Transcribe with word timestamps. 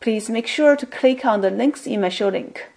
Please 0.00 0.30
make 0.30 0.46
sure 0.46 0.76
to 0.76 0.86
click 0.86 1.24
on 1.24 1.40
the 1.40 1.50
links 1.50 1.84
in 1.84 2.00
my 2.00 2.08
show 2.08 2.28
link 2.28 2.68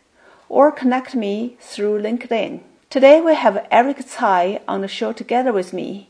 or 0.49 0.71
connect 0.71 1.13
me 1.13 1.55
through 1.59 2.01
LinkedIn. 2.01 2.61
Today 2.89 3.21
we 3.21 3.35
have 3.35 3.67
Eric 3.69 4.03
Cai 4.09 4.59
on 4.67 4.81
the 4.81 4.87
show 4.87 5.13
together 5.13 5.53
with 5.53 5.71
me. 5.71 6.09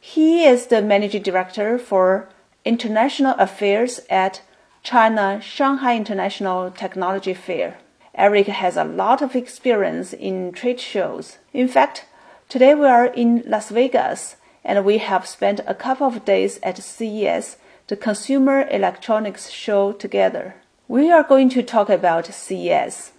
He 0.00 0.44
is 0.44 0.68
the 0.68 0.80
managing 0.80 1.22
director 1.22 1.80
for 1.80 2.28
international 2.64 3.34
affairs 3.38 4.00
at 4.08 4.42
China 4.84 5.40
Shanghai 5.42 5.96
International 5.96 6.70
Technology 6.70 7.34
Fair. 7.34 7.78
Eric 8.14 8.46
has 8.46 8.76
a 8.76 8.84
lot 8.84 9.20
of 9.20 9.34
experience 9.34 10.12
in 10.12 10.52
trade 10.52 10.78
shows. 10.78 11.38
In 11.52 11.66
fact, 11.66 12.04
today 12.48 12.74
we 12.74 12.86
are 12.86 13.06
in 13.06 13.42
Las 13.46 13.70
Vegas 13.70 14.36
and 14.64 14.84
we 14.84 14.98
have 14.98 15.26
spent 15.26 15.60
a 15.66 15.74
couple 15.74 16.06
of 16.06 16.24
days 16.24 16.60
at 16.62 16.78
CES 16.78 17.56
the 17.88 17.96
Consumer 17.96 18.68
Electronics 18.70 19.50
Show 19.50 19.92
together. 19.92 20.54
We 20.86 21.10
are 21.10 21.24
going 21.24 21.48
to 21.50 21.62
talk 21.62 21.88
about 21.88 22.26
CES, 22.26 23.12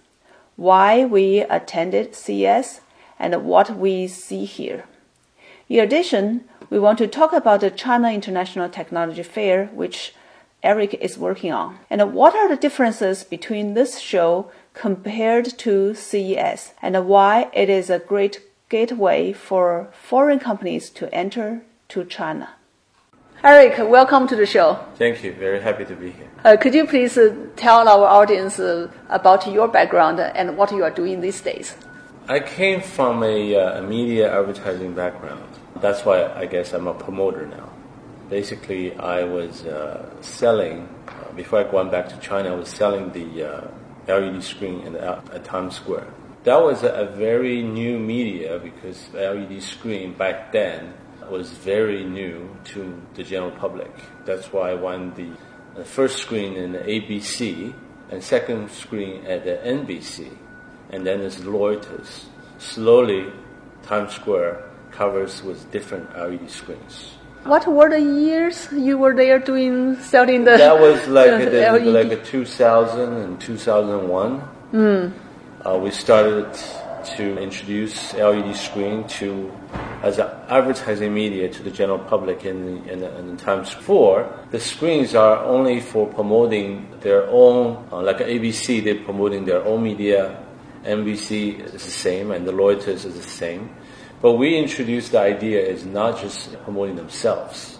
why 0.56 1.04
we 1.04 1.40
attended 1.40 2.14
CES, 2.14 2.80
and 3.18 3.44
what 3.44 3.76
we 3.76 4.08
see 4.08 4.46
here. 4.46 4.84
In 5.68 5.80
addition, 5.80 6.44
we 6.70 6.78
want 6.78 6.98
to 6.98 7.06
talk 7.06 7.34
about 7.34 7.60
the 7.60 7.70
China 7.70 8.10
International 8.10 8.70
Technology 8.70 9.22
Fair, 9.22 9.66
which 9.66 10.14
Eric 10.62 10.94
is 10.94 11.18
working 11.18 11.52
on, 11.52 11.78
and 11.90 12.14
what 12.14 12.34
are 12.34 12.48
the 12.48 12.56
differences 12.56 13.22
between 13.22 13.74
this 13.74 13.98
show 13.98 14.50
compared 14.72 15.58
to 15.58 15.94
CES, 15.94 16.72
and 16.80 17.06
why 17.06 17.50
it 17.52 17.68
is 17.68 17.90
a 17.90 17.98
great 17.98 18.40
gateway 18.70 19.32
for 19.34 19.90
foreign 19.92 20.38
companies 20.38 20.88
to 20.90 21.14
enter 21.14 21.62
to 21.88 22.04
China. 22.04 22.54
Eric, 23.44 23.76
welcome 23.90 24.26
to 24.28 24.36
the 24.36 24.46
show. 24.46 24.78
Thank 24.96 25.22
you. 25.22 25.34
Very 25.34 25.60
happy 25.60 25.84
to 25.84 25.94
be 25.94 26.12
here. 26.12 26.30
Uh, 26.46 26.56
could 26.56 26.74
you 26.74 26.86
please 26.86 27.18
uh, 27.18 27.36
tell 27.56 27.86
our 27.86 28.06
audience 28.06 28.58
uh, 28.58 28.90
about 29.10 29.46
your 29.46 29.68
background 29.68 30.18
and 30.18 30.56
what 30.56 30.72
you 30.72 30.82
are 30.82 30.90
doing 30.90 31.20
these 31.20 31.42
days? 31.42 31.76
I 32.26 32.40
came 32.40 32.80
from 32.80 33.22
a, 33.22 33.54
uh, 33.54 33.80
a, 33.80 33.82
media 33.82 34.32
advertising 34.34 34.94
background. 34.94 35.46
That's 35.76 36.06
why 36.06 36.24
I 36.32 36.46
guess 36.46 36.72
I'm 36.72 36.86
a 36.86 36.94
promoter 36.94 37.44
now. 37.44 37.68
Basically, 38.30 38.96
I 38.96 39.24
was 39.24 39.66
uh, 39.66 40.08
selling, 40.22 40.88
uh, 41.06 41.30
before 41.32 41.58
I 41.58 41.64
went 41.64 41.90
back 41.90 42.08
to 42.08 42.16
China, 42.20 42.54
I 42.54 42.56
was 42.56 42.70
selling 42.70 43.12
the 43.12 43.68
LED 44.08 44.42
screen 44.42 44.80
in, 44.86 44.96
at 44.96 45.44
Times 45.44 45.76
Square. 45.76 46.06
That 46.44 46.62
was 46.62 46.82
a, 46.82 46.94
a 46.94 47.04
very 47.04 47.62
new 47.62 47.98
media 47.98 48.58
because 48.58 49.12
LED 49.12 49.62
screen 49.62 50.14
back 50.14 50.50
then 50.50 50.94
was 51.30 51.50
very 51.50 52.04
new 52.04 52.56
to 52.64 53.00
the 53.14 53.22
general 53.22 53.50
public. 53.50 53.92
That's 54.24 54.52
why 54.52 54.74
when 54.74 55.14
the, 55.14 55.28
the 55.76 55.84
first 55.84 56.18
screen 56.18 56.56
in 56.56 56.72
the 56.72 56.78
ABC 56.78 57.74
and 58.10 58.22
second 58.22 58.70
screen 58.70 59.26
at 59.26 59.44
the 59.44 59.56
NBC, 59.64 60.30
and 60.90 61.06
then 61.06 61.20
there's 61.20 61.38
Reuters. 61.38 62.24
Slowly, 62.58 63.32
Times 63.82 64.12
Square 64.12 64.70
covers 64.90 65.42
with 65.42 65.70
different 65.70 66.16
LED 66.16 66.50
screens. 66.50 67.14
What 67.44 67.66
were 67.66 67.90
the 67.90 68.00
years 68.00 68.68
you 68.72 68.96
were 68.96 69.14
there 69.14 69.38
doing 69.38 69.96
selling 70.00 70.44
the? 70.44 70.56
That 70.56 70.80
was 70.80 71.06
like 71.18 71.30
uh, 71.30 71.78
the, 71.78 71.90
like 71.90 72.12
a 72.12 72.24
2000 72.24 73.12
and 73.12 73.40
2001. 73.40 74.48
Mm. 74.72 75.12
Uh, 75.66 75.78
we 75.78 75.90
started 75.90 76.48
to 77.16 77.38
introduce 77.38 78.14
LED 78.14 78.56
screen 78.56 79.06
to 79.08 79.52
as 80.02 80.18
an 80.18 80.28
advertising 80.48 81.14
media 81.14 81.48
to 81.48 81.62
the 81.62 81.70
general 81.70 81.98
public 81.98 82.44
in, 82.44 82.86
in, 82.88 83.02
in 83.02 83.36
Times 83.36 83.70
Square. 83.70 84.46
The 84.50 84.60
screens 84.60 85.14
are 85.14 85.38
only 85.44 85.80
for 85.80 86.06
promoting 86.06 86.88
their 87.00 87.26
own, 87.28 87.88
uh, 87.90 88.02
like 88.02 88.18
ABC, 88.18 88.84
they're 88.84 89.02
promoting 89.02 89.44
their 89.44 89.64
own 89.64 89.82
media. 89.82 90.44
NBC 90.84 91.60
is 91.64 91.72
the 91.72 91.78
same, 91.78 92.30
and 92.30 92.46
the 92.46 92.52
Reuters 92.52 93.06
is 93.06 93.14
the 93.14 93.22
same. 93.22 93.74
But 94.20 94.32
we 94.32 94.56
introduced 94.56 95.12
the 95.12 95.20
idea 95.20 95.60
is 95.64 95.86
not 95.86 96.20
just 96.20 96.52
promoting 96.64 96.96
themselves. 96.96 97.78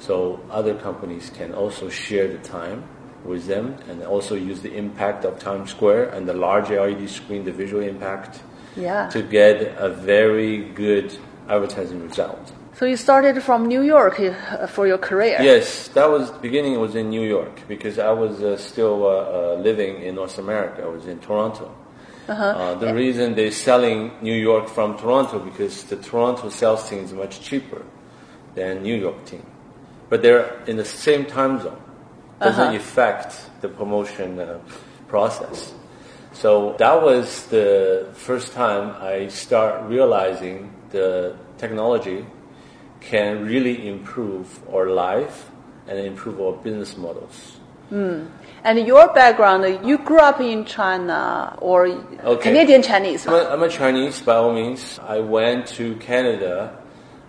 So 0.00 0.40
other 0.50 0.74
companies 0.74 1.30
can 1.30 1.54
also 1.54 1.88
share 1.88 2.26
the 2.26 2.38
time 2.38 2.88
with 3.24 3.46
them 3.46 3.76
and 3.88 4.02
also 4.02 4.34
use 4.34 4.60
the 4.62 4.74
impact 4.74 5.24
of 5.24 5.38
Times 5.38 5.70
Square 5.70 6.10
and 6.10 6.28
the 6.28 6.34
large 6.34 6.70
LED 6.70 7.08
screen, 7.08 7.44
the 7.44 7.52
visual 7.52 7.82
impact 7.82 8.42
yeah. 8.76 9.08
to 9.08 9.22
get 9.22 9.74
a 9.78 9.88
very 9.88 10.64
good 10.74 11.16
advertising 11.48 12.02
result. 12.02 12.52
So 12.74 12.86
you 12.86 12.96
started 12.96 13.42
from 13.42 13.66
New 13.66 13.82
York 13.82 14.18
uh, 14.18 14.66
for 14.66 14.86
your 14.86 14.98
career. 14.98 15.38
Yes, 15.40 15.88
that 15.88 16.08
was 16.08 16.30
beginning 16.30 16.80
was 16.80 16.94
in 16.94 17.10
New 17.10 17.22
York 17.22 17.60
because 17.68 17.98
I 17.98 18.10
was 18.12 18.42
uh, 18.42 18.56
still 18.56 19.04
uh, 19.04 19.10
uh 19.10 19.54
living 19.60 20.02
in 20.02 20.14
North 20.14 20.38
America. 20.38 20.82
I 20.82 20.88
was 20.88 21.06
in 21.06 21.18
Toronto. 21.18 21.70
Uh-huh. 22.28 22.44
Uh, 22.44 22.74
the 22.76 22.94
reason 22.94 23.34
they're 23.34 23.50
selling 23.50 24.12
New 24.22 24.34
York 24.34 24.68
from 24.68 24.96
Toronto 24.96 25.38
because 25.38 25.84
the 25.84 25.96
Toronto 25.96 26.48
sales 26.48 26.88
team 26.88 27.04
is 27.04 27.12
much 27.12 27.40
cheaper 27.40 27.82
than 28.54 28.82
New 28.82 28.94
York 28.96 29.24
team, 29.26 29.44
but 30.08 30.22
they're 30.22 30.62
in 30.66 30.76
the 30.76 30.84
same 30.84 31.26
time 31.26 31.60
zone. 31.60 31.80
Doesn't 32.40 32.68
uh-huh. 32.68 32.76
affect 32.76 33.60
the 33.60 33.68
promotion 33.68 34.38
uh, 34.38 34.58
process. 35.08 35.74
So 36.32 36.74
that 36.78 37.02
was 37.02 37.46
the 37.46 38.08
first 38.14 38.52
time 38.52 38.96
I 39.00 39.28
start 39.28 39.84
realizing 39.84 40.72
the 40.90 41.36
technology 41.58 42.26
can 43.00 43.44
really 43.44 43.88
improve 43.88 44.46
our 44.72 44.88
life 44.90 45.50
and 45.88 45.98
improve 45.98 46.40
our 46.40 46.52
business 46.52 46.96
models. 46.96 47.58
Mm. 47.90 48.30
And 48.64 48.86
your 48.86 49.12
background, 49.12 49.86
you 49.86 49.98
grew 49.98 50.20
up 50.20 50.40
in 50.40 50.64
China 50.64 51.56
or 51.60 51.86
okay. 51.86 52.50
Canadian 52.50 52.82
Chinese? 52.82 53.26
I'm 53.26 53.34
a, 53.34 53.44
I'm 53.50 53.62
a 53.62 53.68
Chinese 53.68 54.20
by 54.22 54.36
all 54.36 54.52
means. 54.52 54.98
I 55.00 55.18
went 55.18 55.66
to 55.78 55.96
Canada 55.96 56.78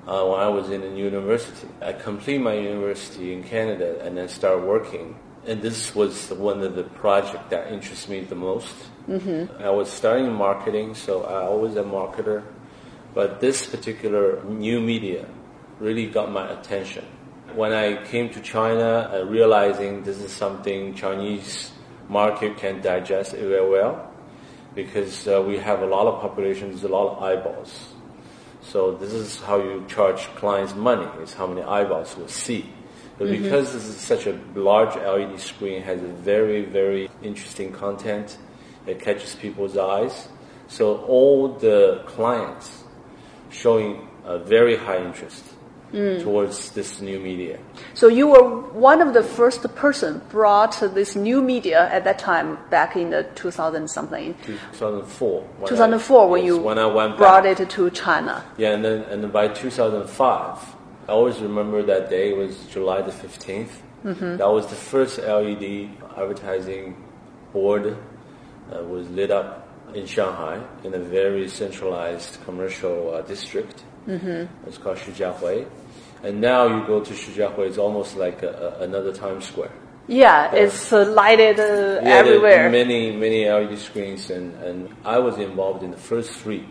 uh, 0.07 0.23
when 0.25 0.39
I 0.39 0.47
was 0.47 0.69
in 0.69 0.83
a 0.83 0.95
university. 0.95 1.67
I 1.81 1.91
completed 1.91 2.41
my 2.41 2.53
university 2.53 3.33
in 3.33 3.43
Canada 3.43 3.99
and 4.06 4.17
then 4.17 4.29
started 4.29 4.63
working 4.63 5.17
and 5.45 5.61
this 5.61 5.94
was 5.94 6.29
one 6.29 6.61
of 6.61 6.75
the 6.75 6.83
projects 6.83 7.49
that 7.49 7.71
interests 7.71 8.07
me 8.07 8.21
the 8.21 8.35
most. 8.35 8.73
Mm-hmm. 9.07 9.61
I 9.61 9.69
was 9.69 9.91
starting 9.91 10.31
marketing, 10.31 10.95
so 10.95 11.23
I 11.23 11.44
always 11.44 11.75
a 11.75 11.83
marketer, 11.83 12.44
but 13.13 13.41
this 13.41 13.67
particular 13.67 14.41
new 14.45 14.79
media 14.79 15.25
really 15.79 16.07
got 16.07 16.31
my 16.31 16.50
attention. 16.50 17.05
When 17.53 17.73
I 17.73 18.01
came 18.05 18.29
to 18.29 18.39
China, 18.39 19.11
uh, 19.13 19.25
realizing 19.25 20.03
this 20.03 20.19
is 20.19 20.31
something 20.31 20.95
Chinese 20.95 21.71
market 22.07 22.57
can 22.57 22.81
digest 22.81 23.33
very 23.33 23.69
well, 23.69 24.09
because 24.73 25.27
uh, 25.27 25.41
we 25.41 25.57
have 25.57 25.81
a 25.81 25.85
lot 25.85 26.07
of 26.07 26.21
populations, 26.21 26.83
a 26.83 26.88
lot 26.88 27.17
of 27.17 27.23
eyeballs. 27.23 27.94
So 28.61 28.95
this 28.95 29.11
is 29.11 29.41
how 29.41 29.57
you 29.57 29.85
charge 29.89 30.21
clients 30.35 30.73
money, 30.73 31.07
is 31.21 31.33
how 31.33 31.47
many 31.47 31.61
eyeballs 31.61 32.15
will 32.15 32.29
see. 32.29 32.71
But 33.17 33.27
mm-hmm. 33.27 33.44
because 33.44 33.73
this 33.73 33.85
is 33.85 33.97
such 33.97 34.27
a 34.27 34.39
large 34.56 34.95
LED 34.95 35.39
screen, 35.41 35.83
has 35.83 36.01
a 36.01 36.07
very, 36.07 36.63
very 36.63 37.09
interesting 37.21 37.73
content 37.73 38.38
that 38.85 39.00
catches 39.00 39.35
people's 39.35 39.77
eyes. 39.77 40.27
So 40.68 40.97
all 41.06 41.50
the 41.50 42.01
clients 42.06 42.83
showing 43.50 44.07
a 44.25 44.38
very 44.39 44.75
high 44.75 44.97
interest. 45.03 45.44
towards 46.24 46.71
this 46.71 47.01
new 47.01 47.19
media. 47.19 47.59
So 47.94 48.07
you 48.07 48.25
were 48.25 48.44
one 48.74 49.00
of 49.00 49.13
the 49.13 49.21
first 49.21 49.62
person 49.75 50.24
brought 50.30 50.74
this 50.95 51.15
new 51.15 51.39
media 51.39 51.88
at 51.94 52.03
that 52.06 52.18
time 52.18 52.57
back 52.71 52.95
in 52.95 53.12
the 53.12 53.21
2000 53.35 53.88
something. 53.88 54.33
2004. 54.44 55.41
when 55.59 55.65
I- 55.65 55.69
2004 55.69 56.30
when 56.31 56.44
you 56.44 56.57
when 56.57 56.80
I 56.80 56.88
went 56.88 57.15
brought 57.15 57.44
back. 57.44 57.59
it 57.59 57.69
to 57.69 57.91
China. 57.91 58.44
Yeah, 58.57 58.74
and 58.74 58.83
then 58.83 59.03
and 59.12 59.21
then 59.21 59.30
by 59.30 59.47
2005, 59.50 60.75
I 61.07 61.12
always 61.12 61.39
remember 61.39 61.83
that 61.83 62.09
day. 62.09 62.31
It 62.31 62.38
was 62.38 62.65
July 62.74 63.03
the 63.03 63.12
15th. 63.12 63.69
Mm-hmm. 64.03 64.38
That 64.38 64.50
was 64.50 64.65
the 64.65 64.75
first 64.91 65.19
LED 65.19 65.89
advertising 66.18 66.95
board 67.53 67.97
uh, 68.71 68.83
was 68.83 69.10
lit 69.10 69.31
up 69.31 69.68
in 69.94 70.06
Shanghai 70.06 70.62
in 70.83 70.94
a 70.94 71.00
very 71.00 71.48
centralized 71.48 72.44
commercial 72.45 73.13
uh, 73.13 73.21
district. 73.21 73.83
Mm-hmm. 74.07 74.68
It's 74.68 74.77
called 74.77 74.98
Xujiahui. 74.98 75.68
And 76.24 76.39
now 76.39 76.68
you 76.68 76.86
go 76.88 77.01
to 77.01 77.13
Xujiahui, 77.13 77.68
it's 77.68 77.77
almost 77.77 78.15
like 78.15 78.44
a, 78.44 78.77
a, 78.80 78.83
another 78.83 79.13
Times 79.13 79.45
Square. 79.45 79.71
Yeah, 80.07 80.54
it's 80.54 80.92
uh, 80.92 81.06
lighted 81.06 81.60
uh, 81.60 81.63
Yeah, 81.63 82.01
there 82.01 82.15
are 82.15 82.19
everywhere. 82.19 82.69
Many, 82.69 83.15
many 83.15 83.50
LED 83.50 83.77
screens, 83.80 84.30
and, 84.30 84.54
and 84.63 84.95
I 85.06 85.19
was 85.19 85.38
involved 85.38 85.83
in 85.83 85.92
the 85.92 85.98
first 85.98 86.31
three 86.39 86.68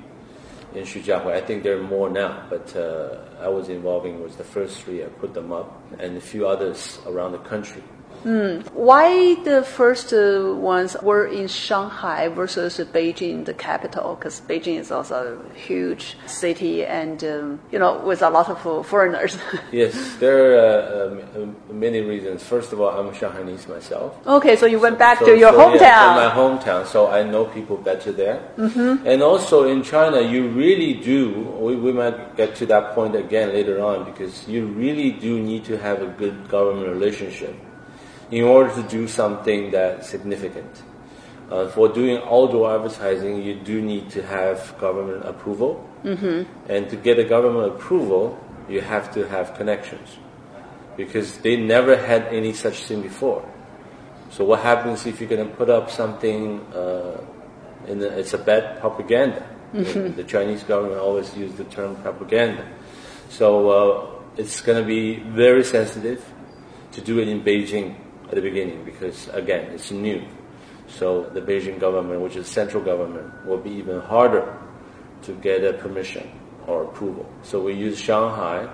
in 0.75 0.85
Xujiahui. 0.85 1.33
I 1.33 1.41
think 1.41 1.63
there 1.63 1.79
are 1.79 1.83
more 1.83 2.11
now, 2.11 2.47
but 2.51 2.75
uh, 2.77 3.19
I 3.41 3.49
was 3.49 3.69
involving 3.69 4.23
was 4.23 4.37
the 4.37 4.45
first 4.45 4.83
three. 4.83 5.03
I 5.03 5.07
put 5.07 5.33
them 5.33 5.53
up, 5.53 5.83
and 5.99 6.17
a 6.17 6.21
few 6.21 6.47
others 6.47 6.99
around 7.07 7.33
the 7.33 7.39
country. 7.39 7.83
Why 8.25 9.35
the 9.43 9.63
first 9.63 10.13
ones 10.13 10.97
were 11.03 11.27
in 11.27 11.49
Shanghai 11.49 12.29
versus 12.29 12.79
Beijing, 12.79 13.45
the 13.45 13.55
capital? 13.55 14.15
Because 14.15 14.41
Beijing 14.41 14.79
is 14.79 14.91
also 14.91 15.39
a 15.39 15.59
huge 15.59 16.17
city 16.27 16.85
and, 16.85 17.23
um, 17.25 17.61
you 17.71 17.79
know, 17.79 17.99
with 17.99 18.23
a 18.23 18.31
lot 18.31 18.49
of 18.49 18.67
uh, 18.67 18.83
foreigners. 18.83 19.39
Yes, 19.73 20.17
there 20.17 20.59
are 20.59 21.17
uh, 21.41 21.47
many 21.73 22.01
reasons. 22.01 22.43
First 22.43 22.73
of 22.73 22.81
all, 22.81 22.91
I'm 22.91 23.13
Shanghainese 23.15 23.69
myself. 23.69 24.15
okay, 24.27 24.55
so 24.57 24.67
you 24.67 24.79
went 24.79 24.99
back 24.99 25.19
So- 25.19 25.27
to 25.27 25.39
your 25.39 25.53
so, 25.53 25.59
hometown. 25.59 25.81
Yeah, 25.81 26.15
my 26.15 26.31
hometown, 26.35 26.87
so 26.87 27.09
I 27.09 27.23
know 27.23 27.47
people 27.47 27.77
better 27.77 28.13
there. 28.13 28.43
Mm-hmm. 28.59 29.07
And 29.07 29.23
also 29.23 29.69
in 29.69 29.83
China, 29.83 30.21
you 30.21 30.49
really 30.49 30.95
do. 30.95 31.31
We, 31.59 31.77
we 31.77 31.93
might 31.93 32.37
get 32.37 32.55
to 32.57 32.67
that 32.67 32.95
point 32.95 33.15
again 33.17 33.49
later 33.53 33.83
on 33.83 34.05
because 34.05 34.47
you 34.47 34.67
really 34.67 35.11
do 35.11 35.41
need 35.41 35.65
to 35.67 35.79
have 35.79 36.03
a 36.03 36.09
good 36.09 36.49
government 36.49 36.89
relationship 36.89 37.55
in 38.33 38.45
order 38.45 38.75
to 38.75 38.83
do 38.89 39.07
something 39.07 39.71
that's 39.71 40.09
significant. 40.09 40.83
Uh, 41.51 41.69
for 41.69 41.87
doing 41.89 42.17
outdoor 42.25 42.75
advertising, 42.75 43.43
you 43.43 43.55
do 43.55 43.83
need 43.83 44.09
to 44.09 44.23
have 44.23 44.75
government 44.81 45.23
approval. 45.25 45.87
Mm-hmm. 46.03 46.73
And 46.73 46.89
to 46.89 46.97
get 46.97 47.19
a 47.19 47.25
government 47.25 47.75
approval, 47.75 48.41
you 48.71 48.81
have 48.81 49.13
to 49.15 49.29
have 49.29 49.55
connections 49.55 50.17
because 50.97 51.37
they 51.39 51.57
never 51.57 51.95
had 51.95 52.23
any 52.33 52.55
such 52.55 52.85
thing 52.85 53.03
before. 53.03 53.47
So 54.31 54.47
what 54.47 54.61
happens 54.61 55.05
if 55.05 55.21
you're 55.21 55.29
going 55.29 55.47
to 55.47 55.55
put 55.55 55.69
up 55.69 55.91
something? 55.91 56.61
Uh, 56.73 57.21
in 57.87 57.99
the, 57.99 58.19
it's 58.19 58.33
a 58.33 58.39
bad 58.39 58.81
propaganda. 58.81 59.47
The 59.73 60.25
Chinese 60.25 60.63
government 60.63 61.01
always 61.01 61.37
use 61.37 61.53
the 61.55 61.65
term 61.65 61.97
propaganda. 61.97 62.67
So 63.29 63.69
uh, 63.69 64.11
it's 64.37 64.61
going 64.63 64.81
to 64.81 64.87
be 64.87 65.17
very 65.17 65.65
sensitive 65.65 66.25
to 66.93 67.01
do 67.01 67.19
it 67.19 67.29
in 67.29 67.43
Beijing 67.43 67.97
at 68.33 68.37
the 68.37 68.41
beginning 68.41 68.83
because 68.83 69.29
again 69.29 69.71
it's 69.73 69.91
new. 69.91 70.25
So 70.89 71.25
the 71.25 71.41
Beijing 71.41 71.79
government, 71.79 72.23
which 72.23 72.37
is 72.37 72.49
central 72.49 72.83
government, 72.83 73.47
will 73.47 73.59
be 73.59 73.71
even 73.71 74.01
harder 74.01 74.59
to 75.23 75.33
get 75.35 75.63
a 75.65 75.75
permission 75.75 76.31
or 76.67 76.85
approval. 76.85 77.29
So 77.43 77.61
we 77.61 77.75
use 77.75 78.01
Shanghai. 78.01 78.69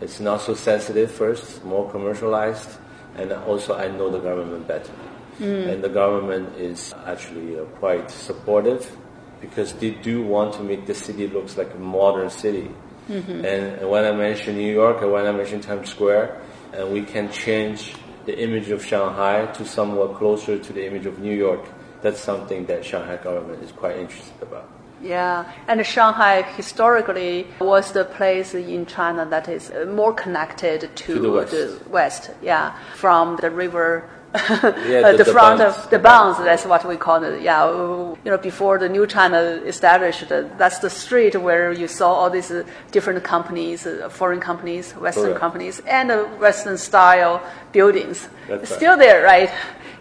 It's 0.00 0.18
not 0.18 0.40
so 0.40 0.54
sensitive 0.54 1.10
first, 1.10 1.62
more 1.64 1.90
commercialized, 1.90 2.78
and 3.16 3.32
also 3.32 3.76
I 3.76 3.88
know 3.88 4.10
the 4.10 4.18
government 4.18 4.66
better. 4.66 4.92
And 5.70 5.84
the 5.84 5.90
government 5.90 6.56
is 6.56 6.94
actually 7.04 7.58
uh, 7.60 7.64
quite 7.76 8.10
supportive 8.10 8.96
because 9.42 9.74
they 9.74 9.90
do 9.90 10.22
want 10.22 10.54
to 10.54 10.62
make 10.62 10.86
the 10.86 10.94
city 10.94 11.26
looks 11.28 11.58
like 11.58 11.74
a 11.74 11.78
modern 11.78 12.30
city. 12.30 12.70
And, 13.44 13.80
and 13.80 13.90
when 13.90 14.06
I 14.06 14.12
mention 14.12 14.56
New 14.56 14.72
York 14.72 15.02
and 15.02 15.12
when 15.12 15.26
I 15.26 15.32
mention 15.32 15.60
Times 15.60 15.90
Square, 15.90 16.40
and 16.72 16.90
we 16.90 17.02
can 17.02 17.30
change 17.30 17.92
the 18.26 18.38
image 18.38 18.70
of 18.70 18.84
Shanghai 18.84 19.46
to 19.54 19.64
somewhat 19.64 20.16
closer 20.16 20.58
to 20.58 20.72
the 20.72 20.84
image 20.86 21.06
of 21.06 21.18
New 21.20 21.34
York, 21.34 21.64
that's 22.02 22.20
something 22.20 22.66
that 22.66 22.84
Shanghai 22.84 23.16
government 23.16 23.62
is 23.62 23.72
quite 23.72 23.96
interested 23.96 24.42
about. 24.42 24.68
Yeah, 25.02 25.50
and 25.68 25.84
Shanghai 25.86 26.42
historically 26.42 27.46
was 27.60 27.92
the 27.92 28.04
place 28.04 28.54
in 28.54 28.86
China 28.86 29.26
that 29.26 29.48
is 29.48 29.70
more 29.88 30.12
connected 30.12 30.90
to, 30.96 31.14
To 31.14 31.20
the 31.20 31.30
west. 31.30 31.86
west, 31.88 32.30
Yeah, 32.42 32.74
from 32.94 33.36
the 33.36 33.50
river. 33.50 34.08
uh, 34.34 34.70
the- 34.70 35.14
the, 35.16 35.24
the 35.24 35.32
front 35.32 35.58
bounds. 35.60 35.78
of 35.84 35.90
the 35.90 35.98
bounds, 35.98 36.38
that's 36.38 36.66
what 36.66 36.86
we 36.86 36.96
call 36.96 37.22
it. 37.22 37.40
Yeah, 37.42 37.70
you 37.70 38.18
know, 38.24 38.38
before 38.38 38.78
the 38.78 38.88
new 38.88 39.06
China 39.06 39.38
established, 39.64 40.30
uh, 40.30 40.44
that's 40.58 40.78
the 40.80 40.90
street 40.90 41.34
where 41.40 41.72
you 41.72 41.88
saw 41.88 42.12
all 42.12 42.30
these 42.30 42.50
uh, 42.50 42.64
different 42.92 43.24
companies, 43.24 43.86
foreign 44.10 44.40
companies, 44.40 44.92
Western 44.92 45.24
Correct. 45.24 45.40
companies, 45.40 45.80
and 45.86 46.10
Western 46.40 46.76
style 46.76 47.40
buildings. 47.72 48.28
That's 48.48 48.62
It's 48.64 48.70
right. 48.72 48.76
still 48.78 48.96
there, 48.98 49.22
right? 49.24 49.50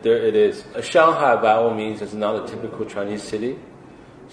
There 0.01 0.18
it 0.18 0.36
is. 0.36 0.63
Shanghai, 0.81 1.36
by 1.42 1.54
all 1.54 1.74
means, 1.74 2.01
is 2.01 2.13
not 2.13 2.44
a 2.44 2.48
typical 2.48 2.86
Chinese 2.86 3.24
city. 3.24 3.57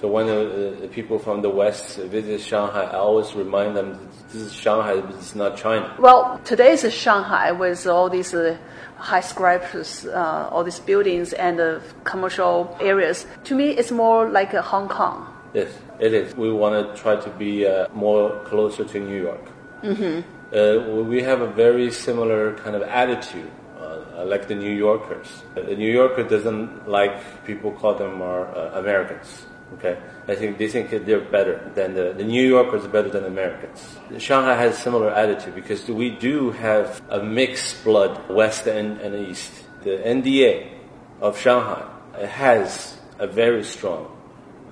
So 0.00 0.08
when 0.08 0.26
the, 0.26 0.76
the 0.80 0.88
people 0.88 1.18
from 1.18 1.42
the 1.42 1.50
West 1.50 1.96
visit 1.98 2.40
Shanghai, 2.40 2.84
I 2.84 2.96
always 2.96 3.34
remind 3.34 3.76
them 3.76 4.08
this 4.32 4.42
is 4.42 4.52
Shanghai, 4.52 5.00
this 5.00 5.26
is 5.30 5.34
not 5.36 5.56
China. 5.56 5.94
Well, 5.98 6.40
today's 6.44 6.92
Shanghai 6.92 7.52
with 7.52 7.86
all 7.86 8.10
these 8.10 8.34
uh, 8.34 8.56
high 9.02 9.20
skyscrapers, 9.20 10.06
uh, 10.06 10.48
all 10.52 10.62
these 10.62 10.78
buildings 10.80 11.32
and 11.32 11.58
uh, 11.60 11.80
commercial 12.04 12.76
areas. 12.80 13.26
To 13.44 13.54
me, 13.54 13.70
it's 13.70 13.90
more 13.90 14.30
like 14.30 14.54
a 14.54 14.62
Hong 14.62 14.88
Kong. 14.88 15.26
Yes, 15.54 15.70
it 15.98 16.14
is. 16.14 16.36
We 16.36 16.52
want 16.52 16.74
to 16.78 17.02
try 17.02 17.16
to 17.16 17.30
be 17.30 17.66
uh, 17.66 17.88
more 17.92 18.40
closer 18.44 18.84
to 18.84 18.96
New 19.00 19.20
York. 19.28 19.44
Mm-hmm. 19.82 20.22
Uh, 20.54 21.02
we 21.02 21.22
have 21.22 21.40
a 21.40 21.50
very 21.64 21.90
similar 21.90 22.54
kind 22.62 22.76
of 22.76 22.82
attitude, 22.82 23.50
uh, 23.80 24.24
like 24.24 24.46
the 24.46 24.54
New 24.54 24.74
Yorkers. 24.86 25.28
Uh, 25.56 25.62
The 25.62 25.76
New 25.76 25.92
Yorker 26.00 26.22
doesn't 26.22 26.88
like 26.88 27.44
people 27.44 27.70
call 27.72 27.94
them 27.94 28.22
are 28.22 28.46
uh, 28.54 28.78
Americans. 28.82 29.46
Okay, 29.74 29.98
I 30.28 30.34
think 30.34 30.58
they 30.58 30.68
think 30.68 30.90
that 30.90 31.06
they're 31.06 31.20
better 31.20 31.70
than 31.74 31.94
the, 31.94 32.12
the 32.12 32.24
New 32.24 32.46
Yorkers 32.46 32.84
are 32.84 32.88
better 32.88 33.08
than 33.08 33.24
Americans. 33.24 33.96
Shanghai 34.18 34.54
has 34.56 34.78
a 34.78 34.80
similar 34.80 35.10
attitude 35.10 35.54
because 35.54 35.88
we 35.88 36.10
do 36.10 36.50
have 36.50 37.00
a 37.08 37.22
mixed 37.22 37.82
blood, 37.84 38.28
West 38.28 38.66
and, 38.66 39.00
and 39.00 39.28
East. 39.28 39.52
The 39.82 39.98
NDA 39.98 40.68
of 41.20 41.38
Shanghai 41.38 41.88
has 42.26 42.98
a 43.18 43.26
very 43.26 43.64
strong 43.64 44.16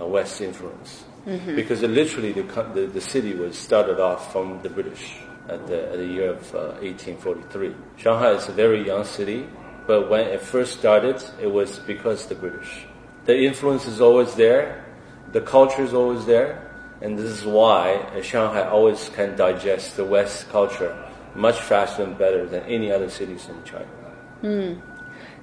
uh, 0.00 0.06
West 0.06 0.40
influence 0.40 1.04
because 1.24 1.82
it 1.82 1.90
literally 1.90 2.32
the, 2.32 2.42
the 2.74 2.86
the 2.86 3.00
city 3.00 3.34
was 3.34 3.56
started 3.56 4.00
off 4.00 4.32
from 4.32 4.60
the 4.62 4.68
British 4.68 5.20
at 5.48 5.66
the, 5.66 5.90
at 5.90 5.96
the 5.96 6.06
year 6.06 6.30
of 6.30 6.54
uh, 6.54 6.78
1843. 6.80 7.74
Shanghai 7.96 8.32
is 8.32 8.48
a 8.48 8.52
very 8.52 8.86
young 8.86 9.04
city, 9.04 9.46
but 9.86 10.08
when 10.08 10.26
it 10.26 10.40
first 10.40 10.78
started, 10.78 11.22
it 11.40 11.48
was 11.48 11.78
because 11.80 12.26
the 12.26 12.34
British. 12.34 12.86
The 13.24 13.36
influence 13.36 13.86
is 13.86 14.00
always 14.00 14.34
there, 14.34 14.84
the 15.32 15.40
culture 15.40 15.82
is 15.82 15.94
always 15.94 16.26
there, 16.26 16.70
and 17.00 17.18
this 17.18 17.30
is 17.30 17.44
why 17.44 17.94
uh, 17.94 18.22
Shanghai 18.22 18.68
always 18.68 19.08
can 19.10 19.36
digest 19.36 19.96
the 19.96 20.04
West 20.04 20.48
culture 20.50 20.96
much 21.34 21.60
faster 21.60 22.02
and 22.02 22.18
better 22.18 22.46
than 22.46 22.62
any 22.64 22.90
other 22.90 23.08
cities 23.08 23.48
in 23.48 23.62
China. 23.64 23.86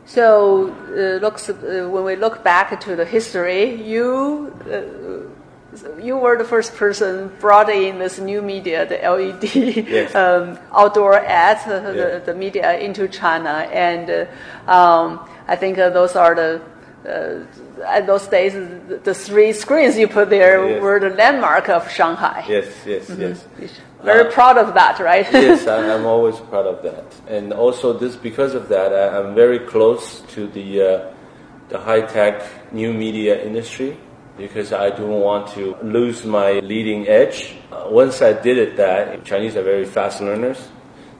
So, 0.06 0.74
uh, 0.90 1.20
looks, 1.22 1.50
uh, 1.50 1.88
when 1.92 2.04
we 2.06 2.16
look 2.16 2.44
back 2.44 2.80
to 2.82 2.96
the 2.96 3.04
history, 3.06 3.82
you 3.84 4.54
uh, 4.72 4.82
you 6.02 6.18
were 6.18 6.38
the 6.38 6.46
first 6.46 6.76
person 6.76 7.30
brought 7.40 7.70
in 7.70 8.00
this 8.00 8.18
new 8.20 8.42
media, 8.42 8.86
the 8.88 8.98
LED 8.98 9.44
Yes. 9.88 10.16
um, 10.24 10.58
outdoor 10.74 11.16
ads, 11.20 11.68
uh, 11.68 11.94
Yeah. 11.94 12.20
the, 12.20 12.24
the 12.26 12.34
media 12.34 12.80
into 12.80 13.08
China, 13.08 13.68
and 13.72 14.10
uh, 14.10 14.72
um, 14.72 15.20
I 15.48 15.56
think 15.56 15.78
uh, 15.78 15.90
those 15.90 16.16
are 16.16 16.34
the. 16.36 16.62
Uh, 17.06 17.46
at 17.86 18.06
those 18.08 18.28
days, 18.28 18.54
the, 19.04 19.14
three 19.14 19.54
screens 19.54 19.98
you 19.98 20.08
put 20.08 20.30
there 20.30 20.68
Yes. 20.68 20.82
were 20.82 21.00
the 21.00 21.12
landmark 21.12 21.70
of 21.70 21.90
Shanghai. 21.90 22.44
Yes, 22.50 22.66
yes, 22.86 23.10
yes. 23.18 23.46
Very 24.04 24.32
proud 24.32 24.58
of 24.58 24.74
that, 24.74 25.00
right? 25.00 25.26
yes, 25.32 25.68
I, 25.68 25.94
I'm 25.94 26.06
always 26.06 26.38
proud 26.38 26.66
of 26.66 26.84
that, 26.84 27.06
and 27.28 27.54
also 27.54 27.94
this 27.94 28.16
because 28.16 28.54
of 28.56 28.68
that, 28.70 28.94
I, 28.94 29.20
I'm 29.20 29.36
very 29.36 29.60
close 29.60 30.22
to 30.34 30.48
the 30.48 30.82
uh, 30.82 31.14
the 31.70 31.80
high 31.80 32.02
tech 32.02 32.44
new 32.74 32.94
media 32.94 33.44
industry 33.44 33.98
because 34.38 34.72
I 34.72 34.90
don't 34.90 35.20
want 35.22 35.48
to 35.54 35.76
lose 35.82 36.26
my 36.26 36.60
leading 36.60 37.08
edge. 37.08 37.56
Uh, 37.72 37.88
once 37.90 38.22
I 38.22 38.34
did 38.34 38.58
it, 38.58 38.78
that 38.78 39.26
Chinese 39.26 39.56
are 39.56 39.64
very 39.64 39.86
fast 39.86 40.22
learners, 40.22 40.70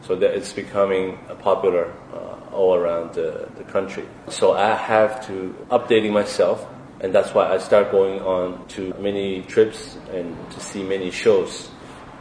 so 0.02 0.16
that 0.16 0.36
it's 0.36 0.54
becoming 0.54 1.18
uh, 1.30 1.36
popular 1.36 1.92
uh, 2.14 2.37
all 2.58 2.74
around 2.76 3.14
the, 3.14 3.48
the 3.56 3.64
country. 3.64 4.06
So 4.30 4.54
I 4.54 4.74
have 4.74 5.26
to 5.28 5.56
updating 5.70 6.12
myself, 6.12 6.68
and 7.00 7.14
that's 7.14 7.34
why 7.34 7.54
I 7.54 7.60
start 7.60 7.92
going 7.92 8.20
on 8.22 8.68
to 8.70 8.94
many 9.00 9.44
trips 9.44 9.96
and 10.12 10.36
to 10.52 10.60
see 10.60 10.84
many 10.84 11.12
shows 11.12 11.70